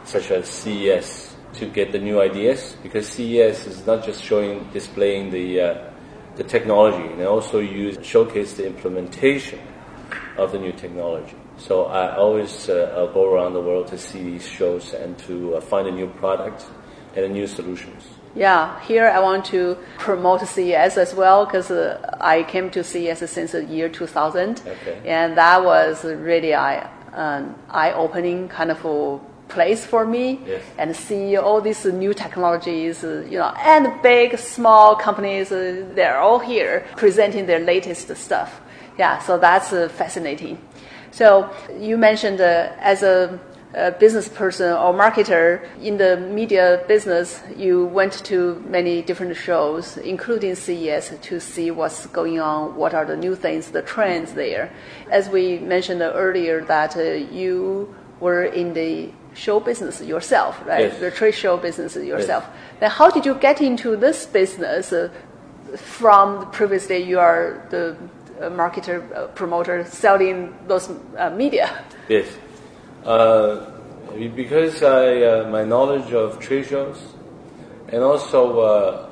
such 0.05 0.31
as 0.31 0.47
CES 0.47 1.35
to 1.55 1.65
get 1.65 1.91
the 1.91 1.99
new 1.99 2.21
ideas 2.21 2.77
because 2.83 3.07
CES 3.09 3.67
is 3.67 3.85
not 3.85 4.05
just 4.05 4.23
showing, 4.23 4.69
displaying 4.71 5.31
the, 5.31 5.59
uh, 5.59 5.91
the 6.35 6.43
technology, 6.43 7.11
and 7.11 7.21
also 7.23 7.59
use, 7.59 7.97
showcase 8.05 8.53
the 8.53 8.65
implementation 8.65 9.59
of 10.37 10.51
the 10.51 10.59
new 10.59 10.71
technology. 10.71 11.35
So 11.57 11.85
I 11.85 12.15
always 12.15 12.69
uh, 12.69 13.09
go 13.13 13.33
around 13.33 13.53
the 13.53 13.61
world 13.61 13.87
to 13.87 13.97
see 13.97 14.21
these 14.21 14.47
shows 14.47 14.93
and 14.93 15.17
to 15.19 15.55
uh, 15.55 15.61
find 15.61 15.87
a 15.87 15.91
new 15.91 16.07
product 16.07 16.65
and 17.15 17.25
a 17.25 17.29
new 17.29 17.47
solutions. 17.47 18.03
Yeah, 18.37 18.79
here 18.81 19.07
I 19.07 19.19
want 19.19 19.45
to 19.45 19.77
promote 19.97 20.47
CES 20.47 20.97
as 20.97 21.15
well 21.15 21.45
because 21.45 21.71
uh, 21.71 21.97
I 22.21 22.43
came 22.43 22.69
to 22.71 22.83
CES 22.83 23.29
since 23.29 23.51
the 23.53 23.65
year 23.65 23.89
2000, 23.89 24.61
Okay. 24.61 25.01
and 25.05 25.35
that 25.37 25.63
was 25.63 26.05
really 26.05 26.53
eye, 26.53 26.87
an 27.13 27.55
eye-opening 27.71 28.47
kind 28.47 28.69
of 28.69 28.85
a 28.85 29.19
place 29.47 29.85
for 29.85 30.05
me. 30.05 30.39
Yes. 30.45 30.61
And 30.77 30.95
see 30.95 31.35
all 31.37 31.61
these 31.61 31.83
new 31.85 32.13
technologies, 32.13 33.03
uh, 33.03 33.25
you 33.27 33.39
know, 33.39 33.53
and 33.59 34.01
big, 34.03 34.37
small 34.37 34.95
companies, 34.95 35.51
uh, 35.51 35.85
they're 35.95 36.19
all 36.19 36.39
here 36.39 36.85
presenting 36.95 37.47
their 37.47 37.59
latest 37.59 38.15
stuff. 38.15 38.61
Yeah, 38.99 39.19
so 39.19 39.37
that's 39.39 39.73
uh, 39.73 39.89
fascinating. 39.89 40.59
So 41.11 41.49
you 41.79 41.97
mentioned 41.97 42.39
uh, 42.41 42.69
as 42.79 43.01
a, 43.01 43.39
a 43.73 43.91
business 43.91 44.29
person 44.29 44.71
or 44.71 44.93
marketer 44.93 45.67
in 45.81 45.97
the 45.97 46.17
media 46.17 46.83
business, 46.87 47.41
you 47.55 47.85
went 47.85 48.13
to 48.25 48.63
many 48.67 49.01
different 49.01 49.35
shows, 49.35 49.97
including 49.97 50.55
CES, 50.55 51.13
to 51.21 51.39
see 51.39 51.69
what's 51.71 52.07
going 52.07 52.39
on, 52.39 52.75
what 52.75 52.93
are 52.93 53.05
the 53.05 53.17
new 53.17 53.35
things, 53.35 53.71
the 53.71 53.81
trends 53.81 54.33
there. 54.33 54.71
As 55.11 55.29
we 55.29 55.59
mentioned 55.59 56.01
earlier, 56.01 56.61
that 56.65 56.95
uh, 56.95 57.01
you 57.01 57.93
were 58.19 58.45
in 58.45 58.73
the 58.73 59.11
show 59.33 59.59
business 59.59 60.01
yourself, 60.01 60.59
right? 60.65 60.85
Yes. 60.85 60.99
The 60.99 61.11
trade 61.11 61.35
show 61.35 61.57
business 61.57 61.95
yourself. 61.95 62.45
Then 62.79 62.89
how 62.89 63.09
did 63.09 63.25
you 63.25 63.35
get 63.35 63.61
into 63.61 63.95
this 63.95 64.25
business? 64.25 64.91
Uh, 64.91 65.09
from 65.75 66.49
previously 66.51 66.97
you 66.97 67.19
are 67.19 67.65
the 67.69 67.95
uh, 68.39 68.49
marketer, 68.49 69.03
uh, 69.15 69.27
promoter, 69.27 69.83
selling 69.85 70.55
those 70.67 70.89
uh, 71.17 71.29
media. 71.31 71.83
Yes. 72.07 72.27
Uh, 73.07 73.65
because 74.35 74.83
I, 74.83 75.21
uh, 75.21 75.49
my 75.49 75.63
knowledge 75.63 76.11
of 76.11 76.43
shows, 76.43 77.01
and 77.87 78.03
also 78.03 78.59
uh, 78.59 79.09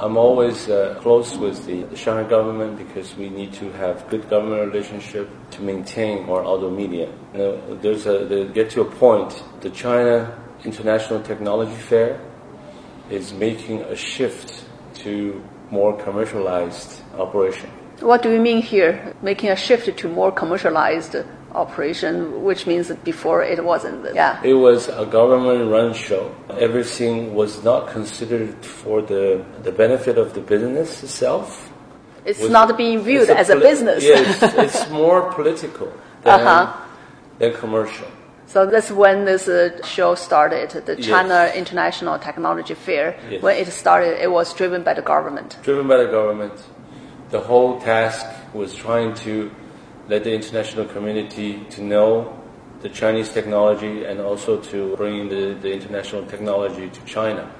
I'm 0.00 0.16
always 0.16 0.68
uh, 0.68 0.98
close 1.00 1.36
with 1.36 1.64
the, 1.64 1.84
the 1.84 1.96
Shanghai 1.96 2.28
government 2.28 2.76
because 2.76 3.16
we 3.16 3.28
need 3.28 3.52
to 3.54 3.70
have 3.74 4.08
good 4.08 4.28
government 4.28 4.72
relationship 4.72 5.30
to 5.52 5.62
maintain 5.62 6.28
our 6.28 6.44
auto 6.44 6.70
media. 6.70 7.08
You 7.34 7.38
know, 7.38 7.76
there's 7.76 8.06
a, 8.06 8.24
they 8.24 8.48
get 8.48 8.70
to 8.70 8.80
a 8.80 8.84
point, 8.84 9.40
the 9.60 9.70
China 9.70 10.36
International 10.64 11.22
Technology 11.22 11.76
Fair 11.76 12.20
is 13.10 13.32
making 13.32 13.82
a 13.82 13.94
shift 13.94 14.64
to 15.04 15.40
more 15.70 15.96
commercialized 15.96 17.00
operation. 17.16 17.70
What 18.00 18.24
do 18.24 18.32
you 18.32 18.40
mean 18.40 18.60
here? 18.60 19.14
Making 19.22 19.50
a 19.50 19.56
shift 19.56 19.96
to 19.96 20.08
more 20.08 20.32
commercialized 20.32 21.14
operation, 21.56 22.42
which 22.44 22.66
means 22.66 22.88
that 22.88 23.02
before 23.04 23.42
it 23.42 23.64
wasn't. 23.64 24.14
Yeah. 24.14 24.40
It 24.44 24.54
was 24.54 24.88
a 24.88 25.06
government-run 25.06 25.94
show. 25.94 26.34
Everything 26.58 27.34
was 27.34 27.64
not 27.64 27.88
considered 27.88 28.54
for 28.64 29.00
the, 29.02 29.44
the 29.62 29.72
benefit 29.72 30.18
of 30.18 30.34
the 30.34 30.40
business 30.40 31.02
itself. 31.02 31.72
It's 32.24 32.40
Was- 32.40 32.50
not 32.50 32.76
being 32.76 33.00
viewed 33.02 33.28
it's 33.30 33.40
as 33.42 33.50
a 33.50 33.56
business. 33.56 34.04
Yes, 34.04 34.42
it's 34.42 34.90
more 34.90 35.32
political 35.32 35.86
than, 36.22 36.40
Uh-huh. 36.40 36.72
than 37.38 37.52
commercial. 37.54 38.08
So 38.48 38.64
that's 38.66 38.90
when 38.92 39.24
this 39.24 39.48
uh, 39.48 39.82
show 39.84 40.14
started, 40.14 40.70
the 40.70 40.94
Yes. 40.96 41.06
China 41.06 41.50
International 41.54 42.16
Technology 42.18 42.74
Fair. 42.74 43.18
Yes. 43.30 43.42
When 43.42 43.56
it 43.56 43.66
started, 43.72 44.22
it 44.22 44.30
was 44.30 44.54
driven 44.54 44.82
by 44.84 44.94
the 44.94 45.02
government. 45.02 45.56
Driven 45.62 45.88
by 45.88 45.96
the 45.96 46.06
government, 46.18 46.52
the 47.30 47.40
whole 47.40 47.80
task 47.80 48.24
was 48.54 48.72
trying 48.74 49.14
to 49.26 49.50
let 50.08 50.24
the 50.24 50.32
international 50.32 50.84
community 50.86 51.64
to 51.70 51.82
know 51.82 52.42
the 52.80 52.88
Chinese 52.88 53.30
technology 53.32 54.04
and 54.04 54.20
also 54.20 54.60
to 54.60 54.96
bring 54.96 55.28
the, 55.28 55.54
the 55.54 55.72
international 55.72 56.24
technology 56.26 56.88
to 56.88 57.04
China. 57.04 57.50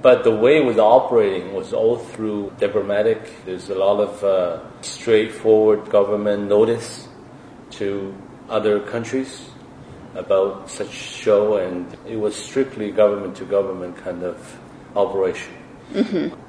But 0.00 0.22
the 0.22 0.34
way 0.34 0.58
it 0.58 0.64
was 0.64 0.78
operating 0.78 1.52
was 1.52 1.72
all 1.72 1.98
through 1.98 2.52
diplomatic. 2.58 3.44
There's 3.44 3.68
a 3.68 3.74
lot 3.74 4.00
of 4.00 4.24
uh, 4.24 4.60
straightforward 4.80 5.90
government 5.90 6.48
notice 6.48 7.08
to 7.70 8.14
other 8.48 8.80
countries 8.80 9.50
about 10.14 10.70
such 10.70 10.90
show, 10.90 11.56
and 11.56 11.96
it 12.06 12.16
was 12.16 12.34
strictly 12.36 12.90
government 12.92 13.36
to 13.36 13.44
government 13.44 13.96
kind 13.96 14.22
of 14.22 14.58
operation. 14.96 15.52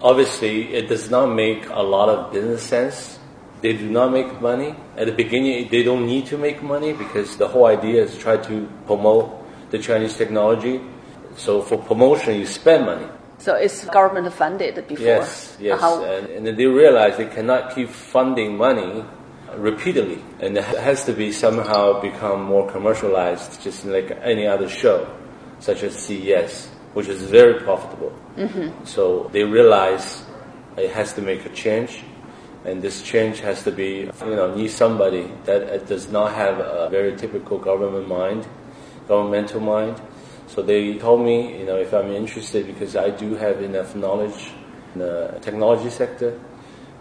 Obviously, 0.02 0.74
it 0.74 0.88
does 0.88 1.10
not 1.10 1.28
make 1.28 1.68
a 1.70 1.82
lot 1.82 2.10
of 2.10 2.32
business 2.32 2.64
sense. 2.64 3.19
They 3.62 3.74
do 3.74 3.90
not 3.90 4.12
make 4.12 4.40
money. 4.42 4.76
At 4.96 5.08
the 5.08 5.12
beginning, 5.12 5.68
they 5.70 5.84
don't 5.84 6.06
need 6.06 6.26
to 6.28 6.38
make 6.38 6.64
money 6.64 6.94
because 6.94 7.36
the 7.38 7.48
whole 7.48 7.66
idea 7.66 8.04
is 8.04 8.14
to 8.16 8.20
try 8.20 8.38
to 8.38 8.70
promote 8.86 9.30
the 9.72 9.80
Chinese 9.80 10.16
technology. 10.16 10.82
So 11.36 11.62
for 11.62 11.78
promotion, 11.78 12.40
you 12.40 12.46
spend 12.46 12.86
money. 12.86 13.08
So 13.38 13.56
it's 13.56 13.86
government 13.86 14.32
funded 14.34 14.76
before. 14.88 15.06
Yes, 15.06 15.58
yes. 15.60 15.80
How- 15.80 16.04
And, 16.04 16.28
and 16.28 16.48
then 16.48 16.56
they 16.56 16.66
realize 16.66 17.18
they 17.18 17.28
cannot 17.28 17.76
keep 17.76 17.90
funding 17.90 18.58
money 18.58 19.04
repeatedly. 19.56 20.20
And 20.40 20.58
it 20.58 20.64
has 20.64 21.06
to 21.06 21.14
be 21.14 21.32
somehow 21.32 22.02
become 22.02 22.44
more 22.44 22.70
commercialized, 22.70 23.62
just 23.62 23.86
like 23.86 24.12
any 24.22 24.46
other 24.48 24.70
show, 24.70 25.08
such 25.60 25.84
as 25.84 25.96
CES, 25.96 26.68
which 26.94 27.08
is 27.08 27.24
very 27.24 27.62
profitable. 27.62 28.14
Mm-hmm. 28.38 28.86
So 28.86 29.30
they 29.32 29.44
realize 29.44 30.24
it 30.78 30.92
has 30.92 31.14
to 31.14 31.22
make 31.22 31.46
a 31.46 31.50
change. 31.50 32.04
And 32.66 32.82
this 32.82 33.02
change 33.02 33.40
has 33.40 33.64
to 33.64 33.72
be, 33.72 34.10
you 34.26 34.36
know, 34.36 34.54
need 34.54 34.72
somebody 34.72 35.32
that 35.46 35.64
uh, 35.64 35.78
does 35.86 36.10
not 36.12 36.34
have 36.34 36.60
a 36.60 36.90
very 36.90 37.16
typical 37.16 37.58
government 37.58 38.08
mind, 38.08 38.48
governmental 39.08 39.62
mind. 39.62 40.02
So 40.48 40.62
they 40.62 40.98
told 40.98 41.22
me, 41.26 41.58
you 41.60 41.66
know, 41.66 41.78
if 41.78 41.94
I'm 41.94 42.12
interested 42.12 42.68
because 42.68 42.96
I 42.96 43.12
do 43.12 43.36
have 43.36 43.62
enough 43.62 43.96
knowledge 43.96 44.52
in 44.94 45.00
the 45.00 45.38
technology 45.42 45.90
sector, 45.90 46.38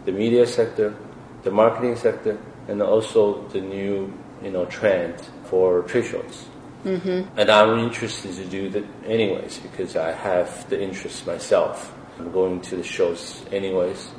the 0.04 0.12
media 0.12 0.46
sector, 0.46 0.94
the 1.42 1.50
marketing 1.50 1.96
sector, 1.96 2.38
and 2.68 2.82
also 2.82 3.42
the 3.48 3.60
new, 3.60 4.12
you 4.42 4.50
know, 4.50 4.64
trend 4.66 5.20
for 5.44 5.82
trade 5.82 6.04
shows. 6.04 6.46
Mm-hmm. 6.84 7.38
And 7.38 7.50
I'm 7.50 7.78
interested 7.80 8.34
to 8.36 8.44
do 8.44 8.70
that 8.70 8.84
anyways 9.04 9.58
because 9.58 9.96
I 9.96 10.12
have 10.12 10.68
the 10.70 10.80
interest 10.80 11.26
myself. 11.26 11.92
I'm 12.18 12.30
going 12.32 12.60
to 12.62 12.76
the 12.76 12.82
shows 12.82 13.44
anyways, 13.50 14.10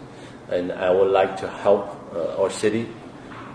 and 0.52 0.72
I 0.72 0.90
would 0.92 1.12
like 1.12 1.38
to 1.38 1.48
help 1.48 1.96
uh, 2.14 2.42
our 2.42 2.50
city 2.50 2.88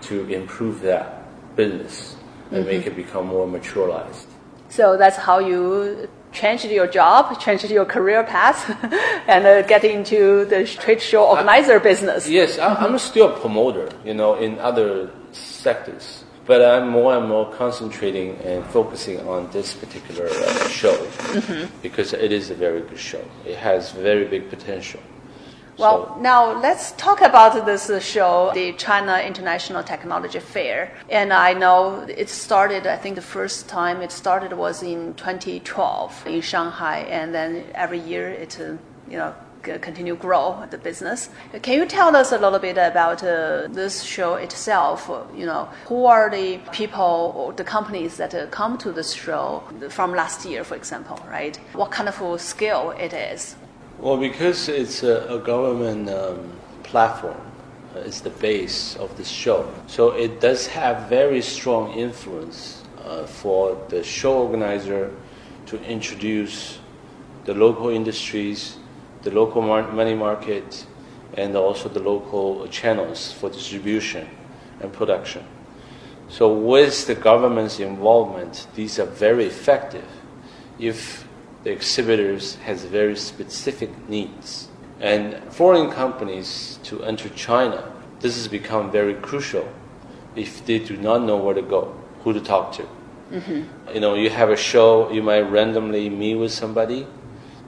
to 0.03 0.27
improve 0.27 0.81
that 0.81 1.25
business 1.55 2.15
and 2.51 2.65
make 2.65 2.85
it 2.85 2.95
become 2.95 3.27
more 3.27 3.47
maturalized. 3.47 4.27
So 4.69 4.97
that's 4.97 5.17
how 5.17 5.39
you 5.39 6.09
changed 6.31 6.65
your 6.65 6.87
job, 6.87 7.39
changed 7.39 7.69
your 7.69 7.85
career 7.85 8.23
path, 8.23 8.69
and 9.27 9.45
uh, 9.45 9.61
get 9.63 9.83
into 9.83 10.45
the 10.45 10.65
trade 10.65 11.01
show 11.01 11.25
organizer 11.25 11.79
business. 11.79 12.27
Yes, 12.27 12.59
I, 12.59 12.75
I'm 12.75 12.97
still 12.99 13.33
a 13.33 13.39
promoter, 13.39 13.89
you 14.03 14.13
know, 14.13 14.35
in 14.35 14.59
other 14.59 15.09
sectors, 15.31 16.25
but 16.45 16.61
I'm 16.61 16.89
more 16.89 17.15
and 17.17 17.27
more 17.27 17.51
concentrating 17.53 18.35
and 18.41 18.65
focusing 18.65 19.19
on 19.27 19.49
this 19.51 19.73
particular 19.73 20.27
uh, 20.27 20.67
show 20.67 20.95
because 21.81 22.13
it 22.13 22.31
is 22.31 22.51
a 22.51 22.55
very 22.55 22.81
good 22.81 22.99
show. 22.99 23.23
It 23.45 23.57
has 23.57 23.91
very 23.91 24.25
big 24.25 24.49
potential. 24.49 24.99
Well, 25.77 26.07
So- 26.07 26.21
now 26.21 26.53
let's 26.61 26.93
talk 26.93 27.21
about 27.21 27.65
this 27.65 27.91
show, 28.03 28.51
the 28.53 28.71
China 28.73 29.17
International 29.19 29.83
Technology 29.83 30.39
Fair. 30.39 30.91
And 31.09 31.33
I 31.33 31.53
know 31.53 32.05
it 32.07 32.29
started, 32.29 32.87
I 32.87 32.95
think 32.95 33.15
the 33.15 33.21
first 33.21 33.67
time 33.67 34.01
it 34.01 34.11
started 34.11 34.53
was 34.53 34.81
in 34.81 35.13
2012 35.15 36.25
in 36.25 36.41
Shanghai, 36.41 36.99
and 37.09 37.35
then 37.35 37.65
every 37.73 37.99
year 37.99 38.29
it, 38.29 38.57
uh, 38.59 38.77
you 39.09 39.17
know, 39.17 39.33
continue 39.81 40.15
grow 40.15 40.63
the 40.69 40.77
business. 40.77 41.29
Can 41.61 41.73
you 41.73 41.85
tell 41.85 42.15
us 42.15 42.31
a 42.31 42.37
little 42.37 42.59
bit 42.59 42.77
about 42.77 43.23
uh, 43.23 43.67
this 43.67 44.03
show 44.03 44.35
itself? 44.35 45.09
You 45.35 45.45
know, 45.45 45.67
who 45.87 46.05
are 46.05 46.29
the 46.29 46.59
people 46.71 47.33
or 47.35 47.51
the 47.51 47.63
companies 47.63 48.17
that 48.17 48.33
uh, 48.33 48.45
come 48.47 48.77
to 48.77 48.91
this 48.91 49.11
show 49.13 49.63
from 49.89 50.13
last 50.13 50.45
year, 50.45 50.63
for 50.63 50.75
example, 50.75 51.19
right? 51.29 51.57
What 51.73 51.91
kind 51.91 52.07
of 52.07 52.39
scale 52.39 52.93
it 52.97 53.13
is? 53.13 53.55
Well, 53.99 54.17
because 54.17 54.67
it's 54.67 55.03
a, 55.03 55.25
a 55.29 55.39
government 55.39 56.09
um, 56.09 56.51
platform, 56.83 57.39
uh, 57.95 57.99
it's 57.99 58.19
the 58.19 58.29
base 58.29 58.95
of 58.97 59.15
the 59.17 59.23
show. 59.23 59.71
So 59.87 60.11
it 60.11 60.41
does 60.41 60.67
have 60.67 61.07
very 61.07 61.41
strong 61.41 61.93
influence 61.93 62.83
uh, 63.03 63.25
for 63.25 63.81
the 63.89 64.03
show 64.03 64.43
organizer 64.43 65.13
to 65.67 65.81
introduce 65.83 66.79
the 67.45 67.53
local 67.53 67.89
industries, 67.89 68.77
the 69.23 69.31
local 69.31 69.61
mar- 69.61 69.91
money 69.91 70.13
market, 70.13 70.85
and 71.35 71.55
also 71.55 71.87
the 71.87 72.01
local 72.01 72.67
channels 72.67 73.31
for 73.31 73.49
distribution 73.49 74.27
and 74.81 74.91
production. 74.91 75.43
So 76.27 76.53
with 76.53 77.07
the 77.07 77.15
government's 77.15 77.79
involvement, 77.79 78.67
these 78.75 78.99
are 78.99 79.05
very 79.05 79.45
effective. 79.45 80.05
If 80.79 81.24
the 81.65 81.71
exhibitors 81.71 82.55
has 82.57 82.85
very 82.85 83.15
specific 83.15 83.89
needs. 84.07 84.69
And 85.01 85.41
foreign 85.51 85.89
companies 85.89 86.79
to 86.83 87.03
enter 87.03 87.27
China, 87.29 87.91
this 88.19 88.35
has 88.35 88.47
become 88.47 88.91
very 88.91 89.15
crucial 89.15 89.67
if 90.35 90.63
they 90.67 90.77
do 90.77 90.95
not 90.95 91.23
know 91.23 91.37
where 91.37 91.55
to 91.55 91.63
go, 91.63 91.93
who 92.23 92.33
to 92.33 92.39
talk 92.39 92.73
to. 92.73 92.83
Mm-hmm. 93.31 93.95
You 93.95 93.99
know, 93.99 94.13
you 94.13 94.29
have 94.29 94.51
a 94.51 94.55
show, 94.55 95.11
you 95.11 95.23
might 95.23 95.41
randomly 95.41 96.07
meet 96.07 96.35
with 96.35 96.51
somebody, 96.51 97.07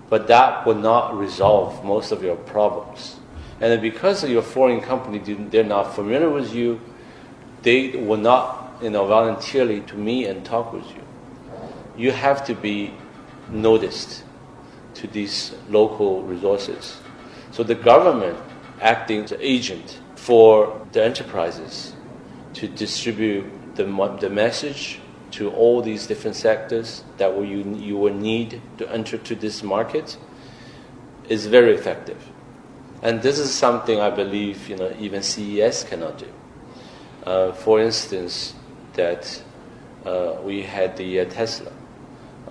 but 0.10 0.27
that 0.27 0.68
will 0.68 0.75
not 0.75 1.18
resolve 1.18 1.84
most 1.84 2.12
of 2.12 2.22
your 2.22 2.36
problems. 2.36 3.16
And 3.60 3.82
because 3.82 4.24
of 4.24 4.30
your 4.30 4.44
foreign 4.44 4.80
company, 4.80 5.18
they're 5.18 5.63
not 5.63 5.96
familiar 5.96 6.30
with 6.30 6.54
you, 6.54 6.80
they 7.63 7.98
will 7.98 8.18
not, 8.18 8.77
you 8.80 8.92
know, 8.92 9.08
voluntarily 9.08 9.82
to 9.82 9.96
meet 9.96 10.27
and 10.27 10.46
talk 10.46 10.72
with 10.72 10.88
you. 10.89 11.01
You 11.98 12.12
have 12.12 12.46
to 12.46 12.54
be 12.54 12.94
noticed 13.50 14.24
to 14.96 15.08
these 15.08 15.56
local 15.70 16.24
resources. 16.24 17.00
So 17.51 17.63
the 17.63 17.75
government 17.75 18.38
acting 18.82 19.24
as 19.24 19.34
agent 19.39 20.00
for 20.16 20.86
the 20.92 21.04
enterprises 21.04 21.94
to 22.54 22.68
distribute 22.68 23.75
the, 23.75 23.86
the 24.20 24.30
message 24.30 25.00
to 25.32 25.51
all 25.51 25.82
these 25.82 26.08
different 26.08 26.36
sectors 26.36 27.04
that 27.18 27.36
you, 27.38 27.75
you 27.75 27.98
will 27.98 28.13
need 28.13 28.62
to 28.77 28.89
enter 28.92 29.18
to 29.18 29.36
this 29.36 29.62
market 29.62 30.18
is 31.30 31.46
very 31.46 31.74
effective. 31.75 32.18
And 33.01 33.22
this 33.22 33.38
is 33.38 33.54
something 33.54 34.00
I 34.00 34.10
believe 34.10 34.70
you 34.70 34.77
know, 34.77 34.96
even 35.00 35.22
CES 35.22 35.84
cannot 35.84 36.18
do. 36.18 36.34
Uh, 37.24 37.51
for 37.51 37.80
instance, 37.80 38.56
that 38.94 39.42
uh, 40.06 40.38
we 40.44 40.63
had 40.63 40.98
the 40.98 41.20
uh, 41.20 41.25
Tesla 41.25 41.72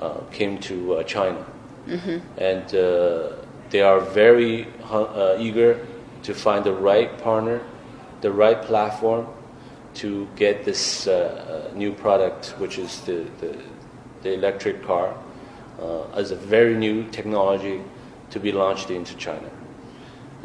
uh, 0.01 0.21
came 0.31 0.59
to 0.59 0.97
uh, 0.97 1.03
China, 1.03 1.45
mm-hmm. 1.87 2.19
and 2.39 2.75
uh, 2.75 3.33
they 3.71 3.81
are 3.81 4.01
very 4.01 4.67
eager 5.39 5.87
to 6.23 6.35
find 6.35 6.65
the 6.65 6.73
right 6.73 7.17
partner, 7.23 7.61
the 8.21 8.31
right 8.31 8.61
platform 8.63 9.27
to 9.95 10.29
get 10.37 10.65
this 10.65 11.07
uh, 11.07 11.71
uh, 11.71 11.77
new 11.77 11.93
product, 11.93 12.55
which 12.59 12.79
is 12.79 13.01
the, 13.03 13.27
the, 13.41 13.57
the 14.23 14.35
electric 14.35 14.85
car, 14.85 15.17
uh, 15.81 16.03
as 16.11 16.31
a 16.31 16.37
very 16.37 16.75
new 16.75 17.05
technology 17.11 17.81
to 18.31 18.39
be 18.39 18.53
launched 18.53 18.91
into 18.91 19.17
China. 19.17 19.49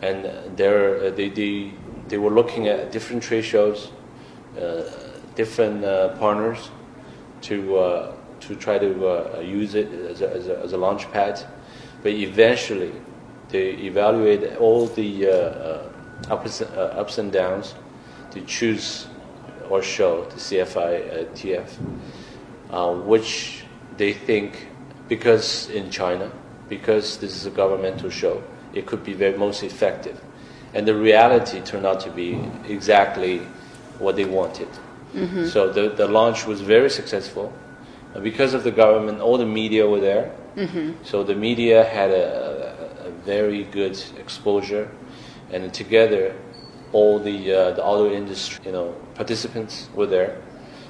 And 0.01 0.25
uh, 0.25 0.41
they, 0.55 1.29
they, 1.29 1.73
they 2.07 2.17
were 2.17 2.31
looking 2.31 2.67
at 2.67 2.91
different 2.91 3.23
trade 3.23 3.43
shows, 3.43 3.91
uh, 4.59 4.83
different 5.35 5.83
uh, 5.83 6.17
partners 6.17 6.69
to, 7.41 8.13
to 8.41 8.55
try 8.55 8.77
to 8.77 9.41
use 9.43 9.75
it 9.75 9.91
as 9.91 10.21
a, 10.21 10.29
as, 10.29 10.47
a, 10.47 10.59
as 10.59 10.73
a 10.73 10.77
launch 10.77 11.09
pad. 11.11 11.41
But 12.03 12.11
eventually, 12.13 12.91
they 13.49 13.71
evaluate 13.71 14.57
all 14.57 14.87
the 14.87 15.27
ups, 16.29 16.61
ups 16.61 17.17
and 17.17 17.31
downs 17.31 17.75
to 18.31 18.41
choose 18.41 19.07
or 19.69 19.81
show, 19.81 20.25
the 20.25 20.35
CFI 20.35 20.77
uh, 20.77 21.25
TF, 21.33 21.69
uh, 22.71 22.93
which 22.93 23.63
they 23.97 24.13
think, 24.13 24.67
because 25.07 25.69
in 25.69 25.89
China, 25.89 26.29
because 26.67 27.17
this 27.17 27.35
is 27.35 27.45
a 27.45 27.49
governmental 27.49 28.09
show, 28.09 28.43
it 28.73 28.85
could 28.85 29.03
be 29.03 29.13
very 29.13 29.37
most 29.37 29.63
effective. 29.63 30.19
And 30.73 30.87
the 30.87 30.95
reality 30.95 31.61
turned 31.61 31.85
out 31.85 32.01
to 32.01 32.11
be 32.11 32.39
exactly 32.67 33.39
what 33.99 34.15
they 34.15 34.25
wanted. 34.25 34.69
Mm-hmm. 35.13 35.47
So 35.47 35.71
the, 35.71 35.89
the 35.89 36.07
launch 36.07 36.45
was 36.45 36.61
very 36.61 36.89
successful. 36.89 37.53
Because 38.19 38.53
of 38.53 38.63
the 38.63 38.71
government, 38.71 39.21
all 39.21 39.37
the 39.37 39.45
media 39.45 39.87
were 39.87 39.99
there. 39.99 40.35
Mm-hmm. 40.55 41.03
So 41.03 41.23
the 41.23 41.35
media 41.35 41.83
had 41.83 42.11
a, 42.11 43.05
a, 43.05 43.07
a 43.07 43.11
very 43.11 43.63
good 43.63 44.01
exposure. 44.17 44.89
And 45.51 45.73
together, 45.73 46.35
all 46.93 47.19
the 47.19 47.53
uh, 47.53 47.71
the 47.71 47.83
auto 47.83 48.11
industry, 48.11 48.65
you 48.65 48.71
know, 48.71 48.95
participants 49.15 49.89
were 49.95 50.07
there. 50.07 50.41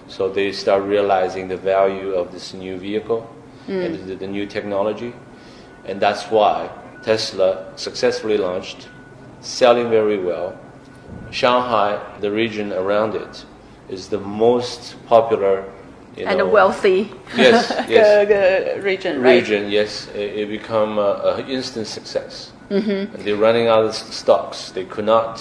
So 0.08 0.30
they 0.30 0.52
start 0.52 0.84
realizing 0.84 1.48
the 1.48 1.58
value 1.58 2.14
of 2.14 2.32
this 2.32 2.54
new 2.54 2.78
vehicle 2.78 3.30
mm. 3.68 3.86
and 3.86 4.10
the, 4.10 4.16
the, 4.16 4.28
new 4.28 4.46
technology, 4.46 5.14
and 5.86 6.02
that's 6.02 6.24
why 6.26 6.70
Tesla 7.04 7.72
successfully 7.76 8.38
launched, 8.38 8.90
selling 9.40 9.90
very 9.90 10.18
well. 10.18 10.60
Shanghai, 11.30 12.02
the 12.20 12.32
region 12.32 12.74
around 12.74 13.16
it, 13.16 13.46
is 13.90 14.10
the 14.10 14.20
most 14.20 14.96
popular. 15.08 15.64
You 16.18 16.26
and 16.26 16.40
know, 16.40 16.48
wealthy 16.48 17.10
yes, 17.38 17.72
yes. 17.90 18.84
region, 18.84 19.22
right? 19.22 19.42
Region, 19.42 19.72
yes, 19.72 20.08
it, 20.10 20.40
it 20.40 20.50
become 20.50 21.00
an 21.00 21.50
instant 21.50 21.88
success. 21.88 22.52
Mm-hmm. 22.70 23.24
They're 23.24 23.38
running 23.38 23.68
out 23.68 23.86
of 23.86 23.96
stocks. 23.96 24.72
They 24.72 24.86
could 24.86 25.06
not 25.06 25.40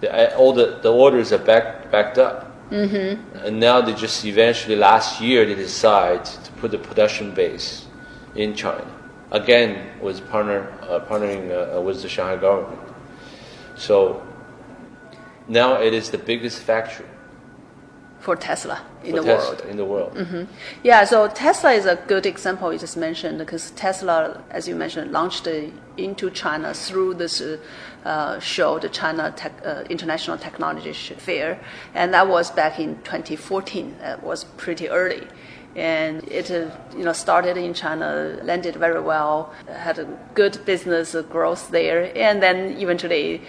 the, 0.00 0.36
all 0.36 0.52
the, 0.52 0.78
the 0.82 0.92
orders 0.92 1.32
are 1.32 1.38
back, 1.38 1.90
backed 1.90 2.18
up. 2.18 2.44
Mm-hmm. 2.70 3.38
And 3.38 3.60
now 3.60 3.80
they 3.80 3.94
just 3.94 4.24
eventually, 4.24 4.76
last 4.76 5.20
year, 5.20 5.46
they 5.46 5.54
decide 5.54 6.24
to 6.24 6.52
put 6.52 6.70
the 6.70 6.78
production 6.78 7.34
base 7.34 7.86
in 8.34 8.54
China. 8.54 8.86
Again, 9.30 10.00
with 10.00 10.26
partner, 10.30 10.72
uh, 10.82 11.00
partnering 11.00 11.50
uh, 11.50 11.80
with 11.80 12.02
the 12.02 12.08
Shanghai 12.08 12.36
government. 12.36 12.80
So 13.76 14.26
now 15.48 15.80
it 15.80 15.94
is 15.94 16.10
the 16.10 16.18
biggest 16.18 16.60
factory 16.60 17.06
for 18.20 18.34
Tesla 18.36 18.80
in 19.04 19.14
for 19.14 19.20
the 19.20 19.26
Tesla 19.26 19.50
world. 19.50 19.60
In 19.70 19.76
the 19.76 19.84
world. 19.84 20.14
Mm-hmm. 20.14 20.44
Yeah, 20.82 21.04
so 21.04 21.28
Tesla 21.28 21.72
is 21.72 21.86
a 21.86 21.96
good 22.06 22.26
example 22.26 22.72
you 22.72 22.78
just 22.78 22.96
mentioned 22.96 23.38
because 23.38 23.70
Tesla, 23.72 24.42
as 24.50 24.66
you 24.66 24.74
mentioned, 24.74 25.12
launched 25.12 25.46
into 25.96 26.30
China 26.30 26.74
through 26.74 27.14
this 27.14 27.42
uh, 28.04 28.38
show, 28.40 28.78
the 28.78 28.88
China 28.88 29.32
Tech, 29.36 29.52
uh, 29.64 29.84
International 29.88 30.36
Technology 30.36 30.92
Fair, 30.92 31.60
and 31.94 32.12
that 32.14 32.28
was 32.28 32.50
back 32.50 32.78
in 32.78 32.96
2014. 33.02 33.96
That 34.00 34.22
was 34.22 34.44
pretty 34.44 34.88
early. 34.88 35.26
And 35.76 36.26
it, 36.28 36.50
uh, 36.50 36.70
you 36.96 37.04
know, 37.04 37.12
started 37.12 37.56
in 37.56 37.72
China, 37.72 38.40
landed 38.42 38.74
very 38.76 39.00
well, 39.00 39.52
had 39.68 39.98
a 40.00 40.06
good 40.34 40.64
business 40.64 41.14
growth 41.30 41.70
there, 41.70 42.10
and 42.16 42.42
then 42.42 42.76
eventually 42.78 43.42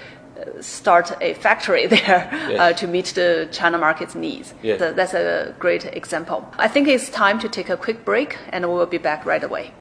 start 0.62 1.12
a 1.22 1.34
factory 1.36 1.88
there 1.96 2.30
uh, 2.32 2.50
yes. 2.50 2.60
uh, 2.60 2.74
to 2.74 2.88
meet 2.88 3.06
the 3.16 3.48
China 3.52 3.78
market's 3.78 4.16
needs. 4.16 4.54
Yes. 4.62 4.80
So 4.80 4.94
that's 4.94 5.14
a 5.14 5.56
great 5.60 5.86
example. 5.86 6.48
I 6.58 6.68
think 6.68 6.88
it's 6.88 7.10
time 7.10 7.40
to 7.40 7.50
take 7.50 7.70
a 7.70 7.78
quick 7.78 8.06
break 8.06 8.38
and 8.50 8.68
we 8.68 8.74
will 8.74 8.86
be 8.86 8.98
back 8.98 9.26
right 9.26 9.44
away. 9.44 9.72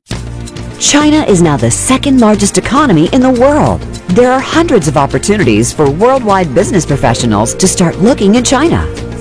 China 0.80 1.24
is 1.24 1.42
now 1.42 1.56
the 1.56 1.70
second 1.70 2.20
largest 2.20 2.56
economy 2.56 3.08
in 3.12 3.20
the 3.20 3.30
world. 3.30 3.80
There 4.10 4.30
are 4.30 4.40
hundreds 4.40 4.86
of 4.86 4.96
opportunities 4.96 5.72
for 5.72 5.90
worldwide 5.90 6.54
business 6.54 6.86
professionals 6.86 7.54
to 7.56 7.66
start 7.66 7.96
looking 7.98 8.36
in 8.36 8.44
China. 8.44 9.07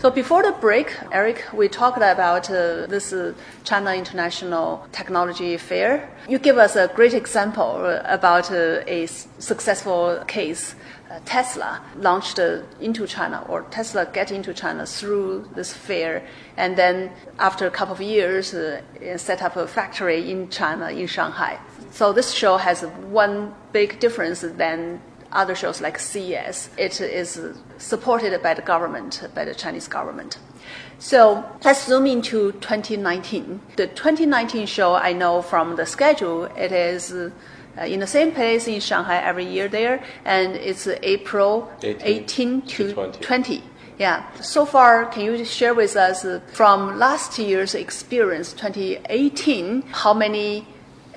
So 0.00 0.12
before 0.12 0.44
the 0.44 0.52
break, 0.52 0.94
Eric, 1.10 1.44
we 1.52 1.66
talked 1.66 1.96
about 1.96 2.48
uh, 2.48 2.86
this 2.86 3.12
uh, 3.12 3.34
China 3.64 3.92
International 3.94 4.86
Technology 4.92 5.56
Fair. 5.56 6.08
You 6.28 6.38
give 6.38 6.56
us 6.56 6.76
a 6.76 6.86
great 6.86 7.14
example 7.14 7.84
uh, 7.84 8.02
about 8.04 8.48
uh, 8.52 8.84
a 8.86 9.06
successful 9.06 10.22
case. 10.28 10.76
Uh, 11.10 11.18
Tesla 11.24 11.82
launched 11.96 12.38
uh, 12.38 12.62
into 12.80 13.08
China, 13.08 13.44
or 13.48 13.62
Tesla 13.70 14.06
get 14.06 14.30
into 14.30 14.54
China 14.54 14.86
through 14.86 15.48
this 15.56 15.72
fair, 15.72 16.24
and 16.56 16.76
then 16.76 17.10
after 17.40 17.66
a 17.66 17.70
couple 17.70 17.94
of 17.94 18.00
years, 18.00 18.54
set 19.16 19.42
up 19.42 19.56
a 19.56 19.66
factory 19.66 20.30
in 20.30 20.48
China, 20.48 20.90
in 20.90 21.08
Shanghai. 21.08 21.58
So 21.90 22.12
this 22.12 22.32
show 22.32 22.56
has 22.56 22.82
one 23.10 23.52
big 23.72 23.98
difference 23.98 24.42
than 24.42 25.00
other 25.32 25.54
shows 25.54 25.80
like 25.80 25.98
CES. 25.98 26.70
It 26.76 27.00
is 27.00 27.40
supported 27.78 28.42
by 28.42 28.54
the 28.54 28.62
government, 28.62 29.28
by 29.34 29.44
the 29.44 29.54
Chinese 29.54 29.88
government. 29.88 30.38
So 30.98 31.44
let's 31.64 31.86
zoom 31.86 32.06
into 32.06 32.52
2019. 32.52 33.60
The 33.76 33.86
2019 33.86 34.66
show, 34.66 34.94
I 34.94 35.12
know 35.12 35.42
from 35.42 35.76
the 35.76 35.86
schedule, 35.86 36.44
it 36.44 36.72
is 36.72 37.12
uh, 37.12 37.30
in 37.84 38.00
the 38.00 38.06
same 38.06 38.32
place 38.32 38.66
in 38.66 38.80
Shanghai 38.80 39.18
every 39.18 39.44
year 39.44 39.68
there, 39.68 40.02
and 40.24 40.56
it's 40.56 40.88
April 41.02 41.70
18, 41.82 42.02
18 42.02 42.62
to, 42.62 42.92
20. 42.92 43.20
20. 43.20 43.62
Yeah. 43.98 44.30
So 44.40 44.64
far, 44.64 45.06
can 45.06 45.24
you 45.24 45.44
share 45.44 45.74
with 45.74 45.96
us 45.96 46.24
uh, 46.24 46.40
from 46.52 46.98
last 46.98 47.38
year's 47.38 47.74
experience, 47.74 48.52
2018, 48.52 49.82
how 49.82 50.14
many 50.14 50.66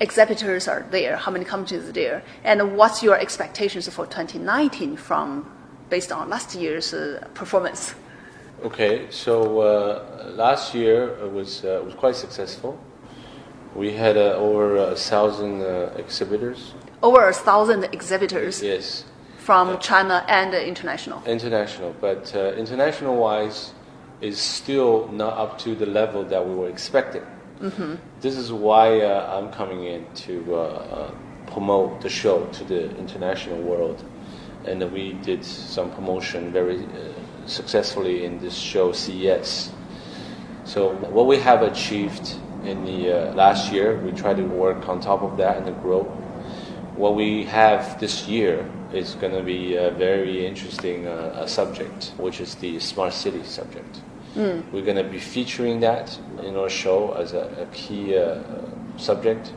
exhibitors 0.02 0.68
are 0.68 0.84
there, 0.90 1.16
how 1.16 1.30
many 1.30 1.44
companies 1.44 1.88
are 1.88 1.92
there, 1.92 2.22
and 2.44 2.76
what's 2.76 3.02
your 3.02 3.18
expectations 3.18 3.88
for 3.88 4.04
2019 4.04 4.96
from 4.96 5.50
based 5.88 6.12
on 6.12 6.28
last 6.28 6.54
year's 6.54 6.92
uh, 6.92 7.26
performance? 7.34 7.94
Okay, 8.64 9.06
so 9.10 9.60
uh, 9.60 10.32
last 10.34 10.74
year 10.74 10.96
was 11.28 11.64
uh, 11.64 11.82
was 11.84 11.94
quite 11.94 12.16
successful. 12.16 12.78
We 13.74 13.92
had 13.92 14.16
uh, 14.16 14.46
over 14.46 14.76
a 14.76 14.96
thousand 14.96 15.62
uh, 15.62 15.94
exhibitors. 15.96 16.74
Over 17.02 17.28
a 17.28 17.32
thousand 17.32 17.84
exhibitors. 17.92 18.62
Yes. 18.62 19.04
From 19.38 19.78
China 19.80 20.24
and 20.28 20.54
international. 20.54 21.20
International, 21.26 21.92
but 22.00 22.32
uh, 22.36 22.52
international 22.54 23.16
wise, 23.16 23.72
is 24.20 24.38
still 24.38 25.08
not 25.08 25.36
up 25.36 25.58
to 25.58 25.74
the 25.74 25.86
level 25.86 26.22
that 26.22 26.46
we 26.46 26.54
were 26.54 26.68
expecting. 26.68 27.24
Mm-hmm. 27.60 27.94
This 28.20 28.36
is 28.36 28.52
why 28.52 29.00
uh, 29.00 29.38
I'm 29.38 29.52
coming 29.52 29.84
in 29.84 30.06
to 30.26 31.12
promote 31.46 32.00
the 32.00 32.08
show 32.08 32.46
to 32.46 32.64
the 32.64 32.96
international 32.96 33.60
world, 33.60 34.04
and 34.64 34.90
we 34.92 35.12
did 35.12 35.44
some 35.44 35.90
promotion 35.92 36.52
very 36.52 36.86
successfully 37.46 38.24
in 38.24 38.38
this 38.38 38.54
show 38.54 38.92
CES. 38.92 39.70
So 40.64 40.94
what 40.94 41.26
we 41.26 41.38
have 41.38 41.62
achieved 41.62 42.36
in 42.64 42.84
the 42.84 43.30
uh, 43.30 43.34
last 43.34 43.72
year, 43.72 43.98
we 43.98 44.12
try 44.12 44.34
to 44.34 44.44
work 44.44 44.88
on 44.88 45.00
top 45.00 45.22
of 45.22 45.36
that 45.38 45.66
and 45.66 45.82
grow. 45.82 46.04
What 46.96 47.16
we 47.16 47.44
have 47.44 47.98
this 47.98 48.28
year 48.28 48.70
is 48.92 49.14
going 49.16 49.32
to 49.32 49.42
be 49.42 49.74
a 49.74 49.90
very 49.90 50.46
interesting 50.46 51.06
uh, 51.06 51.46
subject, 51.46 52.12
which 52.18 52.40
is 52.40 52.54
the 52.56 52.78
smart 52.78 53.12
city 53.12 53.42
subject. 53.42 54.00
Mm. 54.34 54.72
We're 54.72 54.84
going 54.84 54.96
to 54.96 55.04
be 55.04 55.18
featuring 55.18 55.80
that 55.80 56.18
in 56.42 56.56
our 56.56 56.70
show 56.70 57.12
as 57.12 57.34
a, 57.34 57.44
a 57.60 57.66
key 57.74 58.16
uh, 58.16 58.42
subject. 58.96 59.48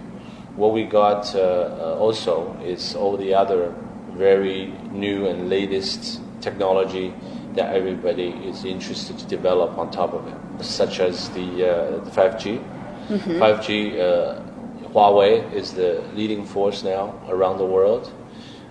What 0.55 0.73
we 0.73 0.83
got 0.83 1.33
uh, 1.35 1.39
uh, 1.39 1.97
also 1.99 2.57
is 2.63 2.95
all 2.95 3.17
the 3.17 3.33
other 3.33 3.73
very 4.11 4.73
new 4.91 5.27
and 5.27 5.49
latest 5.49 6.21
technology 6.41 7.13
that 7.53 7.73
everybody 7.73 8.29
is 8.45 8.65
interested 8.65 9.17
to 9.19 9.25
develop 9.25 9.77
on 9.77 9.91
top 9.91 10.13
of 10.13 10.27
it, 10.27 10.63
such 10.63 10.99
as 10.99 11.29
the, 11.29 11.41
uh, 11.41 12.03
the 12.03 12.11
5G. 12.11 12.63
Mm-hmm. 13.07 13.31
5G, 13.31 13.99
uh, 13.99 14.41
Huawei 14.89 15.53
is 15.53 15.73
the 15.73 16.03
leading 16.13 16.45
force 16.45 16.83
now 16.83 17.13
around 17.27 17.57
the 17.57 17.65
world 17.65 18.11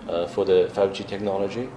uh, 0.07 0.27
for 0.27 0.45
the 0.45 0.69
5G 0.73 1.07
technology. 1.07 1.69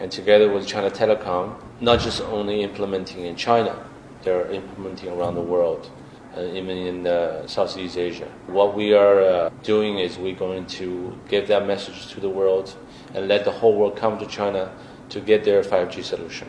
And 0.00 0.10
together 0.10 0.52
with 0.52 0.66
China 0.66 0.90
Telecom, 0.90 1.54
not 1.80 2.00
just 2.00 2.20
only 2.22 2.62
implementing 2.62 3.24
in 3.24 3.36
China, 3.36 3.84
they're 4.22 4.50
implementing 4.50 5.10
around 5.10 5.34
the 5.34 5.42
world. 5.42 5.90
Uh, 6.36 6.40
even 6.52 6.76
in 6.76 7.06
uh, 7.06 7.46
Southeast 7.46 7.96
Asia. 7.96 8.26
What 8.48 8.74
we 8.74 8.92
are 8.92 9.20
uh, 9.20 9.50
doing 9.62 10.00
is 10.00 10.18
we're 10.18 10.34
going 10.34 10.66
to 10.66 11.16
give 11.28 11.46
that 11.46 11.64
message 11.64 12.08
to 12.08 12.18
the 12.18 12.28
world 12.28 12.74
and 13.14 13.28
let 13.28 13.44
the 13.44 13.52
whole 13.52 13.76
world 13.76 13.94
come 13.94 14.18
to 14.18 14.26
China 14.26 14.72
to 15.10 15.20
get 15.20 15.44
their 15.44 15.62
5G 15.62 16.02
solution. 16.02 16.48